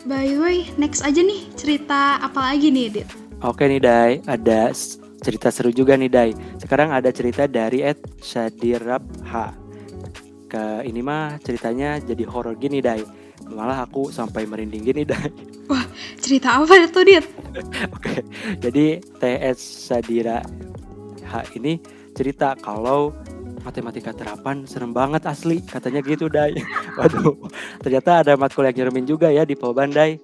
by 0.07 0.26
the 0.26 0.38
way 0.38 0.59
next 0.75 1.07
aja 1.07 1.23
nih 1.23 1.47
cerita 1.54 2.18
apa 2.18 2.54
lagi 2.54 2.71
nih 2.71 3.02
Dit? 3.02 3.09
Oke 3.42 3.71
nih 3.71 3.78
Dai 3.78 4.12
ada 4.26 4.75
cerita 5.19 5.51
seru 5.51 5.75
juga 5.75 5.99
nih 5.99 6.11
Dai. 6.11 6.31
Sekarang 6.59 6.95
ada 6.95 7.11
cerita 7.11 7.45
dari 7.51 7.83
Ed 7.83 7.99
Shadirab 8.23 9.03
H. 9.27 9.55
Ke 10.49 10.81
ini 10.89 11.05
mah 11.05 11.37
ceritanya 11.45 12.01
jadi 12.01 12.25
horor 12.25 12.57
gini 12.57 12.81
Dai. 12.81 13.05
Malah 13.49 13.85
aku 13.87 14.11
sampai 14.11 14.47
merinding 14.49 14.83
gini 14.87 15.03
Dai. 15.05 15.29
Wah 15.71 15.85
cerita 16.17 16.57
apa 16.57 16.89
tuh 16.89 17.05
Dit? 17.05 17.27
Oke 17.93 18.25
jadi 18.63 19.03
TS 19.21 19.59
Sadira 19.61 20.41
H 21.29 21.33
ini 21.59 21.77
cerita 22.17 22.57
kalau 22.57 23.13
matematika 23.67 24.17
terapan 24.17 24.65
serem 24.65 24.97
banget 24.97 25.29
asli 25.29 25.61
katanya 25.61 26.01
gitu 26.01 26.33
Dai. 26.33 26.57
Waduh 26.99 27.37
ternyata 27.85 28.25
ada 28.25 28.33
matkul 28.41 28.65
yang 28.65 28.77
nyeremin 28.81 29.05
juga 29.05 29.29
ya 29.29 29.45
di 29.45 29.53
Polban 29.53 29.93
Dai 29.93 30.17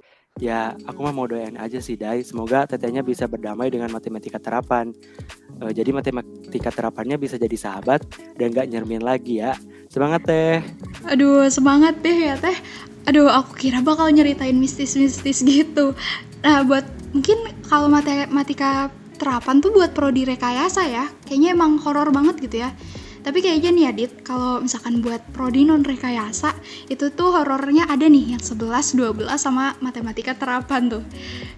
ya 0.42 0.74
aku 0.90 1.06
mah 1.06 1.14
mau 1.14 1.30
doain 1.30 1.54
aja 1.54 1.78
sih 1.78 1.94
Dai. 1.94 2.26
Semoga 2.26 2.66
tetehnya 2.66 3.06
bisa 3.06 3.30
berdamai 3.30 3.70
dengan 3.70 3.90
matematika 3.94 4.42
terapan. 4.42 4.90
E, 5.62 5.70
jadi 5.70 5.94
matematika 5.94 6.74
terapannya 6.74 7.14
bisa 7.14 7.38
jadi 7.38 7.54
sahabat 7.54 8.02
dan 8.34 8.50
gak 8.50 8.66
nyermin 8.66 9.02
lagi 9.02 9.38
ya. 9.38 9.54
Semangat 9.86 10.26
teh. 10.26 10.58
Aduh 11.06 11.46
semangat 11.46 12.02
deh 12.02 12.32
ya 12.32 12.34
teh. 12.34 12.56
Aduh 13.06 13.30
aku 13.30 13.54
kira 13.54 13.78
bakal 13.84 14.10
nyeritain 14.10 14.58
mistis-mistis 14.58 15.46
gitu. 15.46 15.94
Nah 16.42 16.66
buat 16.66 16.84
mungkin 17.14 17.54
kalau 17.70 17.86
matematika 17.86 18.90
terapan 19.14 19.62
tuh 19.62 19.70
buat 19.70 19.94
prodi 19.94 20.26
rekayasa 20.26 20.82
ya. 20.90 21.06
Kayaknya 21.30 21.54
emang 21.54 21.78
horor 21.78 22.10
banget 22.10 22.42
gitu 22.42 22.66
ya 22.66 22.74
tapi 23.24 23.40
kayaknya 23.40 23.70
nih 23.72 23.86
Adit 23.88 24.12
kalau 24.20 24.60
misalkan 24.60 25.00
buat 25.00 25.24
prodi 25.32 25.64
non 25.64 25.80
rekayasa 25.80 26.52
itu 26.92 27.08
tuh 27.08 27.32
horornya 27.32 27.88
ada 27.88 28.04
nih 28.04 28.36
yang 28.36 28.42
11 28.44 28.94
12 28.94 29.24
sama 29.40 29.72
matematika 29.80 30.36
terapan 30.36 30.92
tuh. 30.92 31.04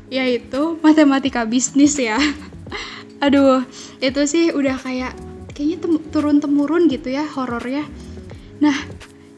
Yaitu 0.07 0.79
matematika 0.79 1.43
bisnis 1.43 1.99
ya. 1.99 2.17
Aduh 3.25 3.67
itu 3.99 4.21
sih 4.31 4.55
udah 4.55 4.79
kayak 4.79 5.19
kayaknya 5.51 5.77
turun 6.15 6.39
temurun 6.39 6.87
gitu 6.87 7.11
ya 7.11 7.27
horornya. 7.27 7.83
Nah 8.63 8.77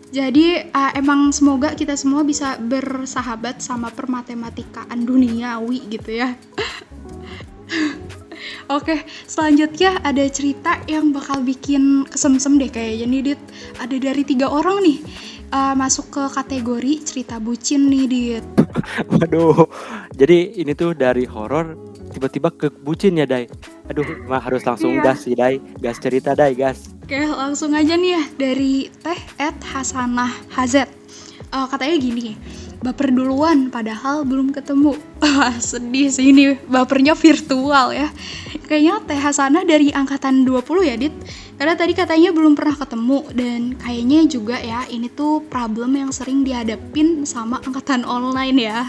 jadi 0.08 0.72
uh, 0.72 0.92
emang 0.96 1.32
semoga 1.36 1.76
kita 1.76 1.92
semua 1.92 2.24
bisa 2.24 2.56
bersahabat 2.56 3.60
sama 3.60 3.92
permatematikaan 3.92 5.04
duniawi 5.04 5.84
gitu 5.92 6.24
ya 6.24 6.32
Oke, 8.68 9.00
selanjutnya 9.24 9.96
ada 10.04 10.28
cerita 10.28 10.76
yang 10.84 11.08
bakal 11.08 11.40
bikin 11.40 12.04
kesemsem 12.04 12.60
deh 12.60 12.68
kayaknya 12.68 13.06
nih 13.08 13.20
Dit. 13.32 13.40
Ada 13.80 13.96
dari 13.96 14.22
tiga 14.28 14.52
orang 14.52 14.84
nih 14.84 14.98
uh, 15.56 15.72
masuk 15.72 16.12
ke 16.12 16.22
kategori 16.36 16.92
cerita 17.00 17.40
bucin 17.40 17.88
nih 17.88 18.04
Dit. 18.04 18.44
Waduh, 19.12 19.64
jadi 20.12 20.52
ini 20.60 20.76
tuh 20.76 20.92
dari 20.92 21.24
horor 21.24 21.80
tiba-tiba 22.12 22.52
ke 22.52 22.68
bucin 22.68 23.16
ya 23.16 23.24
Dai. 23.24 23.48
Aduh, 23.88 24.04
mah 24.28 24.44
harus 24.44 24.60
langsung 24.68 25.00
iya. 25.00 25.04
gas 25.12 25.24
sih 25.24 25.32
Dai. 25.32 25.56
Gas 25.80 25.96
cerita 25.96 26.36
Dai, 26.36 26.52
gas. 26.52 26.92
Oke, 27.08 27.24
langsung 27.24 27.72
aja 27.72 27.96
nih 27.96 28.20
ya 28.20 28.22
dari 28.36 28.92
Teh 29.00 29.20
Ed 29.40 29.56
Hasanah 29.64 30.52
Hazet. 30.52 30.92
Uh, 31.48 31.64
katanya 31.64 31.96
gini, 31.96 32.36
baper 32.78 33.10
duluan 33.10 33.68
padahal 33.68 34.22
belum 34.22 34.54
ketemu 34.54 34.94
wah 35.22 35.54
sedih 35.58 36.08
sih 36.10 36.30
ini 36.30 36.54
bapernya 36.70 37.18
virtual 37.18 37.90
ya 37.90 38.08
kayaknya 38.68 39.00
Teh 39.08 39.18
Hasanah 39.18 39.64
dari 39.64 39.90
angkatan 39.90 40.44
20 40.44 40.88
ya 40.88 40.94
Dit 41.00 41.14
karena 41.58 41.74
tadi 41.74 41.90
katanya 41.90 42.30
belum 42.30 42.54
pernah 42.54 42.78
ketemu 42.78 43.18
dan 43.34 43.60
kayaknya 43.82 44.20
juga 44.30 44.62
ya 44.62 44.86
ini 44.86 45.10
tuh 45.10 45.42
problem 45.50 45.98
yang 45.98 46.14
sering 46.14 46.46
dihadapin 46.46 47.26
sama 47.26 47.58
angkatan 47.66 48.06
online 48.06 48.62
ya. 48.62 48.86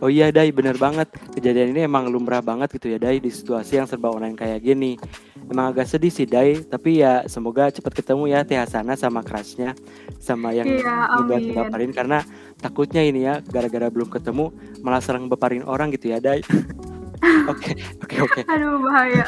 Oh 0.00 0.08
iya 0.08 0.32
Dai, 0.32 0.48
bener 0.48 0.80
banget. 0.80 1.12
Kejadian 1.36 1.76
ini 1.76 1.84
emang 1.84 2.08
lumrah 2.08 2.40
banget 2.40 2.72
gitu 2.80 2.96
ya 2.96 2.98
Dai 2.98 3.20
di 3.20 3.28
situasi 3.28 3.76
yang 3.76 3.84
serba 3.84 4.08
online 4.08 4.32
kayak 4.40 4.64
gini. 4.64 4.96
Emang 5.50 5.70
agak 5.70 5.86
sedih 5.88 6.08
sih 6.08 6.24
Dai, 6.24 6.64
tapi 6.64 7.04
ya 7.04 7.24
semoga 7.28 7.68
cepat 7.68 8.00
ketemu 8.00 8.32
ya 8.32 8.40
Teh 8.42 8.56
Hasana 8.56 8.96
sama 8.96 9.20
crushnya 9.20 9.76
sama 10.16 10.56
yang 10.56 10.64
iya, 10.64 11.20
udah 11.20 11.38
baparin 11.52 11.92
karena 11.92 12.24
takutnya 12.56 13.04
ini 13.04 13.28
ya 13.28 13.44
gara-gara 13.44 13.92
belum 13.92 14.08
ketemu 14.08 14.48
malah 14.80 15.04
serang 15.04 15.28
beparin 15.28 15.62
orang 15.68 15.92
gitu 15.92 16.12
ya 16.12 16.18
Dai. 16.18 16.40
Oke, 17.24 17.72
oke, 18.04 18.16
oke. 18.20 18.40
Aduh 18.52 18.84
bahaya. 18.84 19.24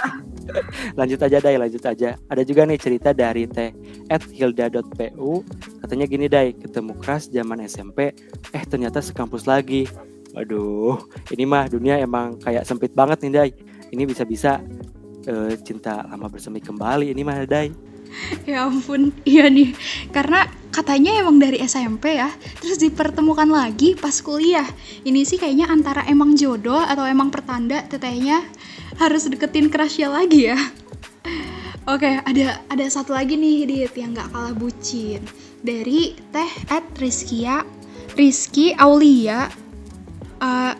lanjut 0.99 1.20
aja 1.23 1.38
Dai, 1.40 1.56
lanjut 1.56 1.80
aja. 1.80 2.16
Ada 2.28 2.42
juga 2.44 2.68
nih 2.68 2.76
cerita 2.80 3.11
dari 3.16 3.49
teh 3.49 3.73
at 4.12 4.23
hilda.pu. 4.30 5.42
Katanya 5.80 6.06
gini 6.08 6.26
Dai, 6.28 6.52
ketemu 6.52 6.92
keras 7.00 7.32
zaman 7.32 7.64
SMP, 7.64 8.12
eh 8.52 8.64
ternyata 8.68 9.00
sekampus 9.00 9.49
lagi. 9.49 9.88
Waduh, 10.37 11.00
ini 11.32 11.49
mah 11.49 11.73
dunia 11.73 11.96
emang 11.96 12.37
kayak 12.37 12.68
sempit 12.68 12.92
banget 12.92 13.25
nih 13.25 13.32
Dai. 13.32 13.50
Ini 13.88 14.02
bisa-bisa 14.04 14.61
uh, 15.28 15.52
cinta 15.61 16.06
lama 16.06 16.26
bersemi 16.30 16.62
kembali 16.62 17.12
ini 17.12 17.23
mah 17.23 17.42
Dai. 17.45 17.71
ya 18.49 18.64
ampun, 18.64 19.12
iya 19.26 19.50
nih. 19.50 19.75
Karena 20.14 20.47
katanya 20.73 21.21
emang 21.21 21.37
dari 21.42 21.61
SMP 21.61 22.16
ya, 22.16 22.30
terus 22.62 22.78
dipertemukan 22.80 23.50
lagi 23.50 23.99
pas 23.99 24.14
kuliah. 24.23 24.66
Ini 25.04 25.26
sih 25.26 25.37
kayaknya 25.37 25.68
antara 25.68 26.06
emang 26.09 26.38
jodoh 26.38 26.80
atau 26.80 27.04
emang 27.04 27.28
pertanda 27.28 27.83
tetehnya 27.85 28.47
harus 28.97 29.28
deketin 29.28 29.68
crushnya 29.68 30.09
lagi 30.09 30.49
ya. 30.54 30.59
Oke, 31.92 32.09
ada 32.09 32.62
ada 32.66 32.87
satu 32.90 33.14
lagi 33.14 33.38
nih 33.38 33.66
Dit 33.68 33.95
yang 33.95 34.16
gak 34.16 34.35
kalah 34.35 34.54
bucin 34.56 35.23
dari 35.62 36.18
Teh 36.35 36.52
at 36.71 36.87
Rizkia 36.99 37.62
Rizky 38.18 38.75
Aulia 38.75 39.47
uh, 40.40 40.73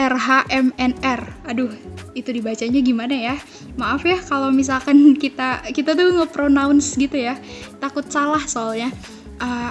RHMNR. 0.00 1.44
Aduh, 1.44 1.68
itu 2.16 2.32
dibacanya 2.32 2.80
gimana 2.80 3.12
ya? 3.12 3.36
Maaf 3.76 4.00
ya 4.08 4.16
kalau 4.24 4.48
misalkan 4.48 5.12
kita 5.12 5.60
kita 5.76 5.92
tuh 5.92 6.24
nge-pronounce 6.24 6.96
gitu 6.96 7.20
ya. 7.20 7.36
Takut 7.76 8.08
salah 8.08 8.40
soalnya. 8.48 8.88
Uh, 9.36 9.68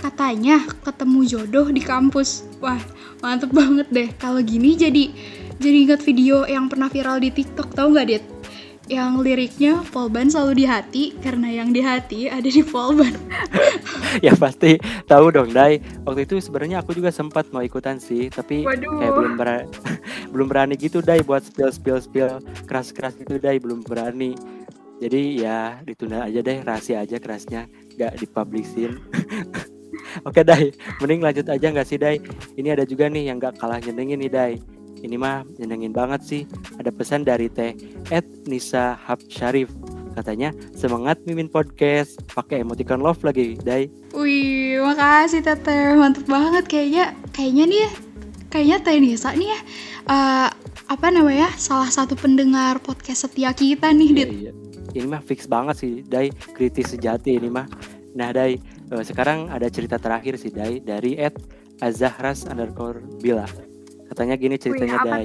katanya 0.00 0.64
ketemu 0.80 1.20
jodoh 1.28 1.68
di 1.68 1.84
kampus. 1.84 2.48
Wah, 2.64 2.80
mantep 3.20 3.52
banget 3.52 3.88
deh. 3.92 4.08
Kalau 4.16 4.40
gini 4.40 4.72
jadi 4.72 5.12
jadi 5.60 5.76
ingat 5.84 6.00
video 6.00 6.48
yang 6.48 6.66
pernah 6.72 6.88
viral 6.88 7.20
di 7.20 7.30
TikTok, 7.30 7.76
tau 7.76 7.92
nggak, 7.92 8.06
Dit? 8.08 8.24
Yang 8.92 9.24
liriknya 9.24 9.80
Polban 9.88 10.28
selalu 10.28 10.52
di 10.60 10.64
hati 10.68 11.04
karena 11.24 11.48
yang 11.48 11.72
di 11.72 11.80
hati 11.80 12.28
ada 12.28 12.44
di 12.44 12.60
Polban. 12.60 13.16
ya 14.26 14.36
pasti 14.36 14.76
tahu 15.08 15.32
dong 15.32 15.56
Dai. 15.56 15.80
Waktu 16.04 16.28
itu 16.28 16.36
sebenarnya 16.44 16.84
aku 16.84 16.92
juga 16.92 17.08
sempat 17.08 17.48
mau 17.48 17.64
ikutan 17.64 17.96
sih, 17.96 18.28
tapi 18.28 18.68
Waduh. 18.68 19.00
kayak 19.00 19.12
belum 19.16 19.34
berani, 19.40 19.66
belum 20.36 20.46
berani 20.52 20.74
gitu 20.76 21.00
Dai 21.00 21.24
buat 21.24 21.40
spill 21.40 21.72
spill 21.72 21.98
spill 22.04 22.36
keras 22.68 22.92
keras 22.92 23.16
gitu 23.16 23.40
Dai 23.40 23.56
belum 23.56 23.80
berani. 23.80 24.36
Jadi 25.00 25.40
ya 25.40 25.80
ditunda 25.82 26.28
aja 26.28 26.44
deh 26.44 26.60
rahasia 26.62 27.02
aja 27.02 27.16
kerasnya, 27.16 27.66
nggak 27.96 28.20
dipublishin. 28.20 29.00
Oke 30.28 30.44
Dai, 30.44 30.68
mending 31.00 31.24
lanjut 31.24 31.48
aja 31.48 31.66
nggak 31.72 31.88
sih 31.88 31.96
Dai? 31.96 32.20
Ini 32.60 32.76
ada 32.76 32.84
juga 32.84 33.08
nih 33.08 33.32
yang 33.32 33.40
nggak 33.40 33.56
kalah 33.56 33.80
nyenengin 33.80 34.20
nih 34.20 34.30
Dai 34.30 34.54
ini 35.02 35.18
mah 35.18 35.42
nyenengin 35.58 35.90
banget 35.90 36.22
sih. 36.22 36.42
Ada 36.78 36.94
pesan 36.94 37.26
dari 37.26 37.50
Teh 37.50 37.74
Ed 38.08 38.24
Nisa 38.46 38.94
Hab 38.94 39.18
Syarif. 39.26 39.68
Katanya 40.14 40.54
semangat 40.78 41.18
mimin 41.26 41.50
podcast. 41.50 42.22
Pakai 42.30 42.62
emoticon 42.62 43.02
love 43.02 43.20
lagi, 43.26 43.58
Dai. 43.58 43.90
Wih, 44.14 44.78
makasih 44.78 45.42
Teteh. 45.42 45.98
Mantep 45.98 46.30
banget 46.30 46.64
kayaknya. 46.70 47.16
Kayaknya 47.34 47.64
nih 47.66 47.78
ya. 47.82 47.90
Kayaknya 48.52 48.78
Teh 48.84 48.96
Nisa 49.02 49.30
nih 49.34 49.48
ya. 49.50 49.60
Uh, 50.06 50.48
apa 50.86 51.06
namanya? 51.10 51.50
Salah 51.58 51.90
satu 51.90 52.14
pendengar 52.14 52.78
podcast 52.78 53.26
setia 53.26 53.50
kita 53.56 53.90
nih, 53.90 54.08
iya, 54.12 54.16
Dit. 54.16 54.28
Iya. 54.30 54.52
Ini 54.92 55.06
mah 55.08 55.24
fix 55.24 55.48
banget 55.48 55.80
sih, 55.80 56.04
Dai. 56.04 56.28
Kritis 56.52 56.92
sejati 56.92 57.40
ini 57.40 57.48
mah. 57.48 57.66
Nah, 58.12 58.28
Dai, 58.30 58.60
uh, 58.92 59.00
sekarang 59.00 59.48
ada 59.48 59.66
cerita 59.72 59.96
terakhir 59.96 60.36
sih, 60.36 60.52
Dai, 60.52 60.84
dari 60.84 61.16
Ed 61.16 61.40
Azahras 61.80 62.44
underscore 62.44 63.00
Bila. 63.24 63.71
Katanya 64.12 64.36
gini 64.36 64.60
ceritanya 64.60 65.00
Wih, 65.00 65.08
Dai. 65.08 65.24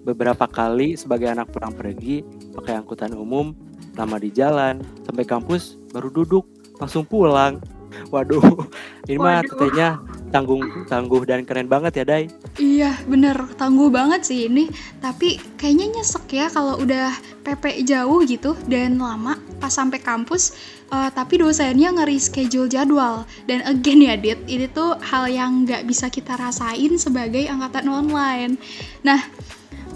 Beberapa 0.00 0.48
kali 0.48 0.96
sebagai 0.96 1.28
anak 1.28 1.52
pulang 1.52 1.76
pergi 1.76 2.24
pakai 2.56 2.80
angkutan 2.80 3.12
umum, 3.12 3.52
lama 3.92 4.16
di 4.16 4.32
jalan, 4.32 4.80
sampai 5.04 5.28
kampus 5.28 5.76
baru 5.92 6.08
duduk, 6.08 6.48
langsung 6.80 7.04
pulang. 7.04 7.60
Waduh, 8.08 8.40
ini 9.12 9.20
mah 9.20 9.44
tetenya 9.44 10.00
tanggung 10.28 10.86
tangguh 10.86 11.22
dan 11.24 11.44
keren 11.44 11.68
banget 11.68 12.02
ya 12.02 12.04
Dai. 12.04 12.24
Iya 12.60 12.92
bener 13.08 13.36
tangguh 13.56 13.88
banget 13.88 14.28
sih 14.28 14.48
ini. 14.48 14.68
Tapi 15.00 15.40
kayaknya 15.56 15.98
nyesek 15.98 16.26
ya 16.32 16.46
kalau 16.52 16.80
udah 16.80 17.12
PP 17.44 17.88
jauh 17.88 18.20
gitu 18.24 18.52
dan 18.68 19.00
lama 19.00 19.36
pas 19.58 19.72
sampai 19.72 20.00
kampus. 20.00 20.56
Uh, 20.88 21.12
tapi 21.12 21.36
dosennya 21.40 21.92
ngeri 21.92 22.16
schedule 22.16 22.68
jadwal. 22.68 23.28
Dan 23.44 23.60
again 23.68 24.00
ya 24.00 24.16
Dit, 24.16 24.40
ini 24.48 24.64
tuh 24.72 24.96
hal 25.04 25.28
yang 25.28 25.68
nggak 25.68 25.84
bisa 25.84 26.08
kita 26.08 26.36
rasain 26.36 26.96
sebagai 26.96 27.44
angkatan 27.44 27.92
online. 27.92 28.56
Nah 29.04 29.20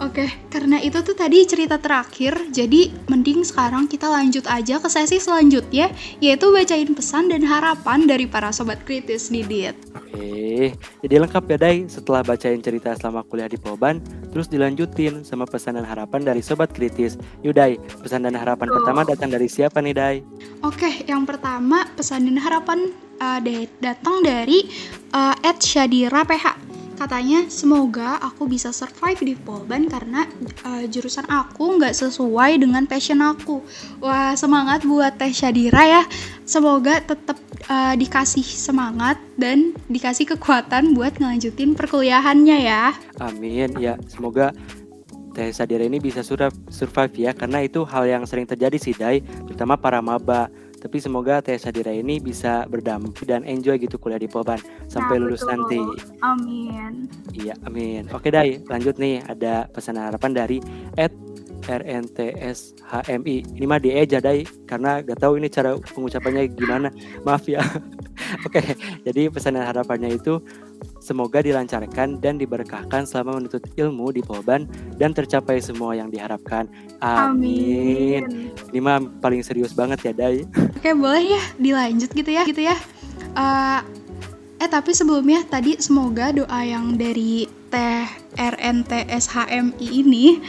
Oke, 0.00 0.24
karena 0.48 0.80
itu 0.80 1.04
tuh 1.04 1.12
tadi 1.12 1.44
cerita 1.44 1.76
terakhir, 1.76 2.48
jadi 2.48 2.88
mending 3.12 3.44
sekarang 3.44 3.84
kita 3.84 4.08
lanjut 4.08 4.48
aja 4.48 4.80
ke 4.80 4.88
sesi 4.88 5.20
selanjutnya, 5.20 5.92
yaitu 6.22 6.48
bacain 6.48 6.88
pesan 6.96 7.28
dan 7.28 7.44
harapan 7.44 8.08
dari 8.08 8.24
para 8.24 8.48
sobat 8.54 8.80
kritis 8.88 9.28
nih, 9.28 9.44
Dit. 9.44 9.76
Oke, 9.92 10.72
jadi 11.04 11.14
lengkap 11.20 11.44
ya, 11.44 11.58
Dai. 11.60 11.76
Setelah 11.92 12.24
bacain 12.24 12.64
cerita 12.64 12.96
selama 12.96 13.20
kuliah 13.28 13.52
di 13.52 13.60
Polban, 13.60 14.00
terus 14.32 14.48
dilanjutin 14.48 15.28
sama 15.28 15.44
pesan 15.44 15.76
dan 15.76 15.84
harapan 15.84 16.24
dari 16.24 16.40
sobat 16.40 16.72
kritis. 16.72 17.20
Yuk, 17.44 17.52
Dai, 17.52 17.76
pesan 18.00 18.24
dan 18.24 18.32
harapan 18.32 18.72
oh. 18.72 18.80
pertama 18.80 19.04
datang 19.04 19.28
dari 19.28 19.46
siapa 19.46 19.84
nih, 19.84 19.94
Dai? 19.94 20.16
Oke, 20.64 21.04
yang 21.04 21.28
pertama 21.28 21.84
pesan 21.92 22.26
dan 22.32 22.40
harapan 22.40 22.90
uh, 23.20 23.40
datang 23.78 24.24
dari 24.24 24.66
uh, 25.12 25.36
Ed 25.44 25.60
Syadira 25.60 26.24
PH 26.24 26.71
Katanya 27.02 27.50
semoga 27.50 28.14
aku 28.22 28.46
bisa 28.46 28.70
survive 28.70 29.18
di 29.26 29.34
Polban 29.34 29.90
karena 29.90 30.22
uh, 30.62 30.86
jurusan 30.86 31.26
aku 31.26 31.74
nggak 31.74 31.98
sesuai 31.98 32.62
dengan 32.62 32.86
passion 32.86 33.18
aku. 33.18 33.58
Wah 33.98 34.38
semangat 34.38 34.86
buat 34.86 35.18
Teh 35.18 35.34
Syadira 35.34 35.82
ya. 35.82 36.06
Semoga 36.46 37.02
tetap 37.02 37.42
uh, 37.66 37.98
dikasih 37.98 38.46
semangat 38.46 39.18
dan 39.34 39.74
dikasih 39.90 40.38
kekuatan 40.38 40.94
buat 40.94 41.18
ngelanjutin 41.18 41.74
perkuliahannya 41.74 42.70
ya. 42.70 42.94
Amin 43.18 43.74
ya 43.82 43.98
semoga 44.06 44.54
Teh 45.34 45.50
Syadira 45.50 45.82
ini 45.82 45.98
bisa 45.98 46.22
survive 46.22 47.14
ya 47.18 47.34
karena 47.34 47.66
itu 47.66 47.82
hal 47.82 48.06
yang 48.06 48.22
sering 48.30 48.46
terjadi 48.46 48.78
sih 48.78 48.94
Dai 48.94 49.26
terutama 49.50 49.74
para 49.74 49.98
maba 49.98 50.46
tapi 50.82 50.98
semoga 50.98 51.38
Teh 51.38 51.54
Sadira 51.54 51.94
ini 51.94 52.18
bisa 52.18 52.66
berdamai 52.66 53.14
dan 53.22 53.46
enjoy 53.46 53.78
gitu 53.78 54.02
kuliah 54.02 54.18
di 54.18 54.26
Polban 54.26 54.58
sampai 54.90 55.22
nah, 55.22 55.22
lulus 55.22 55.46
betul. 55.46 55.54
nanti. 55.54 55.80
Amin. 56.26 57.06
Iya, 57.30 57.54
amin. 57.62 58.10
Oke, 58.10 58.34
Dai, 58.34 58.58
lanjut 58.66 58.98
nih 58.98 59.22
ada 59.22 59.70
pesan 59.70 60.02
harapan 60.02 60.34
dari 60.34 60.58
Ed 60.98 61.14
RNTSHMI. 61.62 63.36
Ini 63.54 63.64
mah 63.70 63.78
di 63.78 63.94
aja 63.94 64.18
Dai 64.18 64.42
karena 64.66 64.98
gak 65.06 65.22
tahu 65.22 65.38
ini 65.38 65.46
cara 65.46 65.78
pengucapannya 65.78 66.50
gimana. 66.50 66.90
Maaf 67.26 67.46
ya. 67.46 67.62
Oke, 68.46 68.74
jadi 69.06 69.30
pesan 69.30 69.62
harapannya 69.62 70.18
itu 70.18 70.42
Semoga 71.02 71.42
dilancarkan 71.42 72.22
dan 72.22 72.38
diberkahkan 72.38 73.02
selama 73.06 73.38
menuntut 73.38 73.66
ilmu 73.74 74.14
di 74.14 74.22
Polban 74.22 74.70
dan 74.98 75.10
tercapai 75.10 75.58
semua 75.58 75.98
yang 75.98 76.10
diharapkan. 76.14 76.70
Amin. 77.02 78.22
Amin. 78.22 78.54
Ini 78.70 78.78
mah 78.78 79.02
paling 79.18 79.42
serius 79.42 79.74
banget 79.74 79.98
ya, 80.06 80.12
Dai. 80.14 80.46
Oke, 80.82 80.98
boleh 80.98 81.38
ya 81.38 81.42
dilanjut 81.62 82.10
gitu 82.10 82.26
ya, 82.34 82.42
gitu 82.42 82.66
ya. 82.66 82.74
Uh, 83.38 83.86
eh 84.58 84.66
tapi 84.66 84.90
sebelumnya 84.90 85.46
tadi 85.46 85.78
semoga 85.78 86.34
doa 86.34 86.58
yang 86.66 86.98
dari 86.98 87.46
Teh 87.70 88.10
RNTSHMI 88.34 89.78
ini 89.78 90.42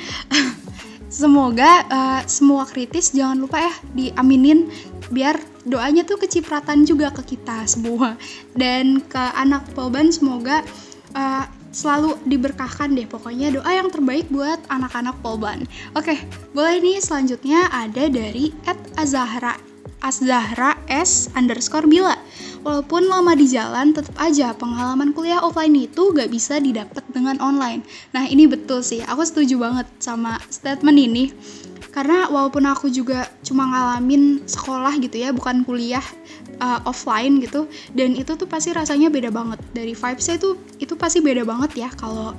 semoga 1.22 1.86
uh, 1.86 2.22
semua 2.26 2.66
kritis 2.66 3.14
jangan 3.14 3.46
lupa 3.46 3.62
ya 3.62 3.74
diaminin 3.94 4.74
biar 5.14 5.38
doanya 5.70 6.02
tuh 6.02 6.18
kecipratan 6.18 6.82
juga 6.82 7.14
ke 7.14 7.38
kita 7.38 7.70
semua 7.70 8.18
dan 8.58 9.06
ke 9.06 9.22
anak 9.38 9.70
Polban 9.78 10.10
semoga 10.10 10.66
uh, 11.14 11.46
selalu 11.70 12.18
diberkahkan 12.26 12.90
deh 12.98 13.06
pokoknya 13.06 13.54
doa 13.54 13.70
yang 13.70 13.94
terbaik 13.94 14.26
buat 14.34 14.58
anak-anak 14.74 15.14
Polban. 15.22 15.62
Oke, 15.94 16.18
boleh 16.58 16.82
nih 16.82 16.98
selanjutnya 17.06 17.70
ada 17.70 18.10
dari 18.10 18.50
Ed 18.66 18.82
Azahra 18.98 19.73
Azahra 20.04 20.76
S 20.92 21.32
underscore 21.34 21.88
Bila. 21.88 22.20
Walaupun 22.64 23.08
lama 23.08 23.36
di 23.36 23.48
jalan, 23.48 23.92
tetap 23.92 24.16
aja 24.20 24.56
pengalaman 24.56 25.12
kuliah 25.12 25.40
offline 25.40 25.76
itu 25.76 26.12
gak 26.12 26.32
bisa 26.32 26.60
didapat 26.60 27.04
dengan 27.12 27.40
online. 27.40 27.84
Nah 28.16 28.28
ini 28.28 28.48
betul 28.48 28.84
sih, 28.84 29.04
aku 29.04 29.24
setuju 29.24 29.60
banget 29.60 29.88
sama 30.04 30.40
statement 30.48 31.00
ini. 31.00 31.32
Karena 31.92 32.26
walaupun 32.32 32.64
aku 32.68 32.90
juga 32.90 33.30
cuma 33.46 33.70
ngalamin 33.70 34.44
sekolah 34.50 34.98
gitu 34.98 35.22
ya 35.22 35.30
bukan 35.30 35.62
kuliah 35.62 36.02
uh, 36.58 36.82
offline 36.90 37.38
gitu 37.38 37.70
dan 37.94 38.18
itu 38.18 38.34
tuh 38.34 38.50
pasti 38.50 38.74
rasanya 38.74 39.14
beda 39.14 39.30
banget. 39.30 39.62
Dari 39.78 39.94
vibesnya 39.94 40.42
itu 40.42 40.58
itu 40.82 40.98
pasti 40.98 41.22
beda 41.22 41.46
banget 41.46 41.86
ya 41.86 41.90
kalau 41.94 42.34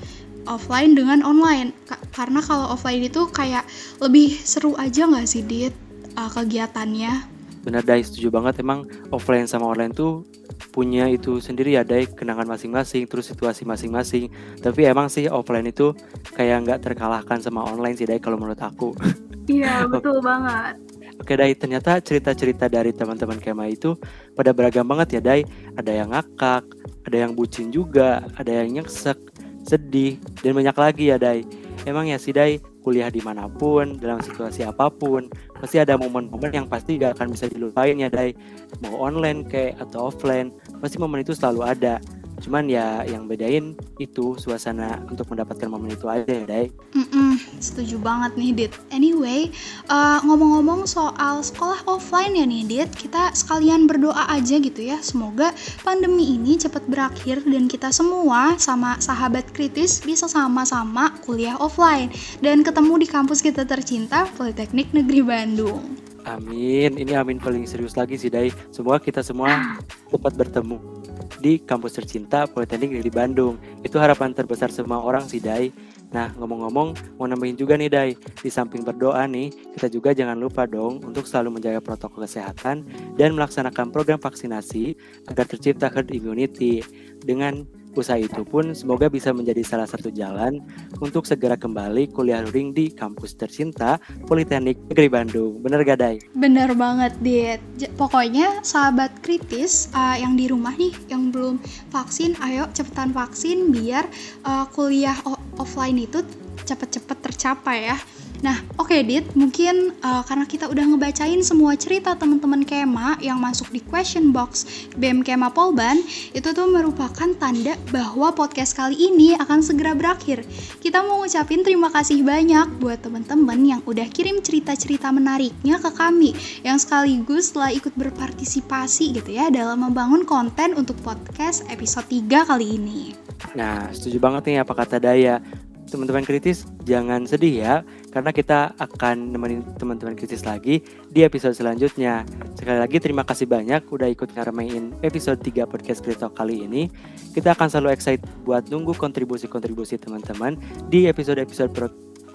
offline 0.50 0.99
dengan 0.99 1.23
online. 1.23 1.71
Ka 1.87 2.00
karena 2.11 2.42
kalau 2.42 2.75
offline 2.75 3.06
itu 3.06 3.30
kayak 3.30 3.62
lebih 4.02 4.35
seru 4.42 4.75
aja 4.75 5.06
nggak 5.06 5.28
sih 5.30 5.47
dit 5.47 5.71
uh, 6.18 6.30
kegiatannya 6.35 7.33
benar 7.64 7.83
Dai 7.83 8.04
setuju 8.04 8.28
banget 8.28 8.61
emang 8.61 8.85
offline 9.09 9.49
sama 9.49 9.73
online 9.73 9.97
tuh 9.97 10.23
punya 10.71 11.09
itu 11.09 11.40
sendiri 11.40 11.75
ya 11.75 11.83
Dai 11.83 12.04
kenangan 12.04 12.44
masing-masing 12.44 13.09
terus 13.09 13.33
situasi 13.33 13.64
masing-masing 13.64 14.28
tapi 14.61 14.85
emang 14.85 15.09
sih 15.09 15.26
offline 15.33 15.66
itu 15.66 15.97
kayak 16.37 16.68
nggak 16.68 16.78
terkalahkan 16.85 17.40
sama 17.40 17.64
online 17.64 17.97
sih 17.97 18.04
Dai 18.04 18.21
kalau 18.21 18.37
menurut 18.37 18.61
aku 18.61 18.92
Iya, 19.44 19.85
betul 19.85 20.25
banget. 20.25 20.80
Oke 21.21 21.37
Dai, 21.37 21.52
ternyata 21.54 22.00
cerita-cerita 22.00 22.66
dari 22.66 22.90
teman-teman 22.90 23.38
Kema 23.38 23.68
itu 23.68 23.94
pada 24.33 24.50
beragam 24.56 24.88
banget 24.88 25.21
ya 25.21 25.23
Dai. 25.23 25.44
Ada 25.76 25.92
yang 25.92 26.16
ngakak, 26.16 26.64
ada 27.04 27.16
yang 27.16 27.37
bucin 27.37 27.68
juga, 27.68 28.25
ada 28.35 28.50
yang 28.50 28.80
nyesek, 28.80 29.21
sedih, 29.62 30.16
dan 30.40 30.56
banyak 30.56 30.76
lagi 30.76 31.04
ya 31.12 31.21
Dai. 31.21 31.44
Emang 31.84 32.08
ya 32.08 32.16
si 32.16 32.32
Dai, 32.32 32.56
kuliah 32.80 33.12
di 33.12 33.20
mana 33.20 33.44
pun, 33.44 34.00
dalam 34.00 34.24
situasi 34.24 34.64
apa 34.64 34.88
pun, 34.88 35.28
pasti 35.60 35.76
ada 35.76 36.00
momen-momen 36.00 36.48
yang 36.48 36.64
pasti 36.64 36.96
gak 36.96 37.20
akan 37.20 37.36
bisa 37.36 37.44
dilupain 37.44 38.00
ya 38.00 38.08
Dai. 38.08 38.32
Mau 38.80 39.04
online 39.04 39.44
kayak 39.44 39.76
atau 39.84 40.08
offline, 40.08 40.48
pasti 40.80 40.96
momen 40.96 41.20
itu 41.20 41.36
selalu 41.36 41.60
ada. 41.60 42.00
Cuman 42.42 42.66
ya 42.66 43.06
yang 43.06 43.30
bedain 43.30 43.78
itu 44.02 44.34
suasana 44.40 45.02
untuk 45.06 45.30
mendapatkan 45.30 45.68
momen 45.70 45.94
itu 45.94 46.06
aja 46.10 46.26
ya, 46.26 46.44
Dai. 46.44 46.66
Mm-mm, 46.97 47.38
setuju 47.62 48.00
banget 48.02 48.34
nih, 48.34 48.50
Dit. 48.54 48.73
Anyway, 48.90 49.54
uh, 49.92 50.18
ngomong-ngomong 50.26 50.88
soal 50.88 51.44
sekolah 51.44 51.84
offline 51.86 52.34
ya 52.34 52.47
nih, 52.47 52.62
Dit, 52.66 52.90
kita 52.97 53.30
sekalian 53.36 53.86
berdoa 53.86 54.26
aja 54.30 54.58
gitu 54.58 54.80
ya. 54.82 54.99
Semoga 55.04 55.54
pandemi 55.86 56.34
ini 56.34 56.58
cepat 56.58 56.86
berakhir 56.90 57.44
dan 57.47 57.70
kita 57.70 57.94
semua 57.94 58.58
sama 58.58 58.99
sahabat 58.99 59.47
kritis 59.54 60.02
bisa 60.02 60.26
sama-sama 60.26 61.14
kuliah 61.23 61.54
offline 61.60 62.10
dan 62.42 62.66
ketemu 62.66 63.04
di 63.04 63.06
kampus 63.06 63.40
kita 63.44 63.62
tercinta 63.62 64.26
Politeknik 64.34 64.90
Negeri 64.90 65.20
Bandung. 65.23 65.82
Amin. 66.25 66.97
Ini 66.97 67.20
amin 67.20 67.36
paling 67.36 67.68
serius 67.68 68.00
lagi 68.00 68.16
sih, 68.16 68.32
Dai. 68.32 68.49
Semoga 68.73 68.97
kita 68.97 69.20
semua 69.20 69.76
cepat 70.08 70.32
bertemu 70.32 71.03
di 71.45 71.61
kampus 71.61 72.00
tercinta 72.00 72.49
Politeknik 72.49 73.04
di 73.04 73.13
Bandung. 73.13 73.61
Itu 73.85 74.00
harapan 74.00 74.33
terbesar 74.33 74.73
semua 74.73 75.04
orang 75.04 75.28
sih, 75.28 75.45
Dai. 75.45 75.69
Nah, 76.09 76.33
ngomong-ngomong, 76.41 77.21
mau 77.21 77.28
nambahin 77.28 77.61
juga 77.61 77.76
nih, 77.76 77.93
Dai. 77.93 78.11
Di 78.17 78.49
samping 78.49 78.80
berdoa 78.80 79.28
nih, 79.28 79.52
kita 79.76 79.93
juga 79.93 80.17
jangan 80.17 80.41
lupa 80.41 80.65
dong 80.65 81.04
untuk 81.04 81.28
selalu 81.28 81.61
menjaga 81.61 81.85
protokol 81.85 82.25
kesehatan 82.25 82.89
dan 83.21 83.37
melaksanakan 83.37 83.93
program 83.93 84.17
vaksinasi 84.17 84.97
agar 85.28 85.45
tercipta 85.45 85.93
herd 85.93 86.09
immunity 86.17 86.80
dengan 87.21 87.69
Usaha 87.95 88.19
itu 88.19 88.43
pun 88.43 88.75
semoga 88.75 89.07
bisa 89.07 89.30
menjadi 89.30 89.63
salah 89.63 89.87
satu 89.87 90.11
jalan 90.11 90.59
untuk 90.99 91.25
segera 91.25 91.54
kembali 91.54 92.11
kuliah 92.11 92.43
luring 92.43 92.75
di 92.75 92.91
kampus 92.91 93.39
tercinta 93.39 94.02
Politeknik 94.26 94.76
Negeri 94.91 95.09
Bandung. 95.09 95.63
Bener 95.63 95.87
gak, 95.87 96.02
Dai? 96.02 96.19
Bener 96.35 96.75
banget, 96.75 97.15
Dit. 97.23 97.63
Pokoknya 97.95 98.61
sahabat 98.67 99.15
kritis 99.23 99.89
uh, 99.95 100.19
yang 100.19 100.35
di 100.35 100.50
rumah 100.50 100.75
nih, 100.75 100.91
yang 101.07 101.30
belum 101.30 101.63
vaksin, 101.95 102.35
ayo 102.43 102.67
cepetan 102.75 103.15
vaksin 103.15 103.71
biar 103.71 104.11
uh, 104.43 104.67
kuliah 104.75 105.17
offline 105.59 106.02
itu 106.02 106.21
cepet-cepet 106.64 107.18
tercapai 107.20 107.92
ya. 107.92 107.96
Nah, 108.44 108.60
oke 108.76 108.92
okay, 108.92 109.00
Dit, 109.00 109.24
mungkin 109.32 109.96
uh, 110.04 110.20
karena 110.20 110.44
kita 110.44 110.68
udah 110.68 110.84
ngebacain 110.84 111.40
semua 111.40 111.80
cerita 111.80 112.12
teman-teman 112.12 112.60
Kema 112.60 113.16
yang 113.24 113.40
masuk 113.40 113.72
di 113.72 113.80
question 113.80 114.36
box 114.36 114.68
BM 115.00 115.24
Kema 115.24 115.48
Polban, 115.48 116.04
itu 116.36 116.52
tuh 116.52 116.68
merupakan 116.68 117.32
tanda 117.40 117.72
bahwa 117.88 118.36
podcast 118.36 118.76
kali 118.76 119.00
ini 119.00 119.32
akan 119.40 119.64
segera 119.64 119.96
berakhir. 119.96 120.44
Kita 120.76 121.00
mau 121.00 121.24
ngucapin 121.24 121.64
terima 121.64 121.88
kasih 121.88 122.20
banyak 122.20 122.84
buat 122.84 123.00
teman-teman 123.00 123.64
yang 123.64 123.80
udah 123.88 124.04
kirim 124.12 124.44
cerita-cerita 124.44 125.08
menariknya 125.08 125.80
ke 125.80 125.88
kami, 125.96 126.36
yang 126.60 126.76
sekaligus 126.76 127.48
telah 127.56 127.72
ikut 127.72 127.96
berpartisipasi 127.96 129.16
gitu 129.24 129.40
ya 129.40 129.48
dalam 129.48 129.80
membangun 129.88 130.28
konten 130.28 130.76
untuk 130.76 131.00
podcast 131.00 131.64
episode 131.72 132.12
3 132.12 132.44
kali 132.44 132.76
ini. 132.76 133.16
Nah, 133.56 133.88
setuju 133.88 134.20
banget 134.20 134.52
nih 134.52 134.56
apa 134.60 134.72
kata 134.76 135.00
Daya 135.00 135.40
teman-teman 135.88 136.25
kritis 136.25 136.64
jangan 136.88 137.28
sedih 137.28 137.54
ya 137.60 137.75
karena 138.10 138.30
kita 138.30 138.73
akan 138.78 139.34
nemenin 139.34 139.60
teman-teman 139.76 140.14
kritis 140.16 140.47
lagi 140.47 140.80
di 141.10 141.20
episode 141.26 141.54
selanjutnya. 141.54 142.25
Sekali 142.54 142.78
lagi 142.80 142.97
terima 143.02 143.26
kasih 143.26 143.44
banyak 143.50 143.84
udah 143.90 144.08
ikut 144.08 144.32
ngaramein 144.32 144.94
episode 145.02 145.42
3 145.42 145.66
podcast 145.66 146.00
Krito 146.00 146.30
kali 146.32 146.64
ini. 146.64 146.88
Kita 147.34 147.52
akan 147.52 147.68
selalu 147.68 147.92
excited 147.92 148.25
buat 148.47 148.70
nunggu 148.70 148.94
kontribusi-kontribusi 148.94 149.99
teman-teman 149.99 150.56
di 150.88 151.10
episode-episode 151.10 151.75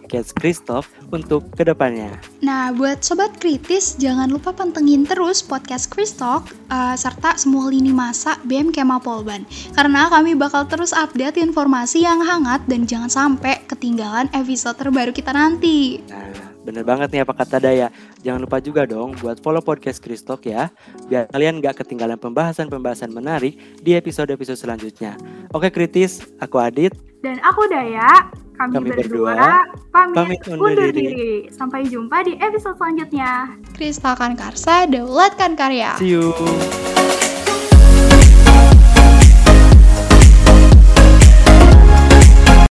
podcast 0.10 0.34
Christoph 0.34 0.89
untuk 1.13 1.45
ke 1.54 1.62
depannya. 1.62 2.17
Nah, 2.41 2.74
buat 2.74 3.06
sobat 3.06 3.38
kritis, 3.38 3.93
jangan 4.02 4.34
lupa 4.34 4.50
pantengin 4.50 5.06
terus 5.06 5.45
podcast 5.45 5.86
Christoph 5.93 6.50
uh, 6.74 6.98
serta 6.98 7.38
semua 7.38 7.69
lini 7.69 7.93
masa 7.93 8.41
BM 8.50 8.74
Kema 8.74 8.98
Polban. 8.98 9.45
Karena 9.78 10.10
kami 10.10 10.34
bakal 10.34 10.65
terus 10.65 10.98
update 10.98 11.38
informasi 11.38 12.02
yang 12.02 12.26
hangat 12.26 12.65
dan 12.65 12.89
jangan 12.89 13.13
sampai 13.13 13.62
ketinggalan 13.69 14.26
episode 14.34 14.82
terbaru 14.82 15.13
kita 15.13 15.30
nanti. 15.30 16.02
Nah, 16.10 16.34
bener 16.65 16.82
banget 16.82 17.13
nih 17.13 17.22
apa 17.22 17.38
kata 17.38 17.62
Daya. 17.62 17.93
Jangan 18.26 18.50
lupa 18.50 18.58
juga 18.58 18.89
dong 18.89 19.13
buat 19.22 19.38
follow 19.45 19.62
podcast 19.62 20.02
Kristok 20.02 20.50
ya, 20.50 20.74
biar 21.06 21.30
kalian 21.30 21.62
gak 21.62 21.86
ketinggalan 21.86 22.17
pembahasan-pembahasan 22.17 23.13
menarik 23.13 23.62
di 23.86 23.93
episode-episode 23.93 24.58
selanjutnya. 24.58 25.13
Oke 25.54 25.69
kritis, 25.69 26.26
aku 26.41 26.58
Adit. 26.58 26.98
Dan 27.22 27.38
aku 27.45 27.69
Daya 27.69 28.48
kami, 28.60 28.74
kami 28.76 28.89
berdua, 28.91 29.32
berdua 29.32 29.56
pamit, 29.95 30.15
pamit 30.19 30.39
undur, 30.52 30.67
undur 30.67 30.89
diri. 30.91 31.08
diri. 31.15 31.34
Sampai 31.56 31.88
jumpa 31.88 32.28
di 32.28 32.36
episode 32.36 32.76
selanjutnya. 32.76 33.56
Kristalkan 33.72 34.36
Karsa, 34.36 34.84
daulatkan 34.84 35.56
karya. 35.56 35.95
See 35.95 36.12
you. 36.12 36.36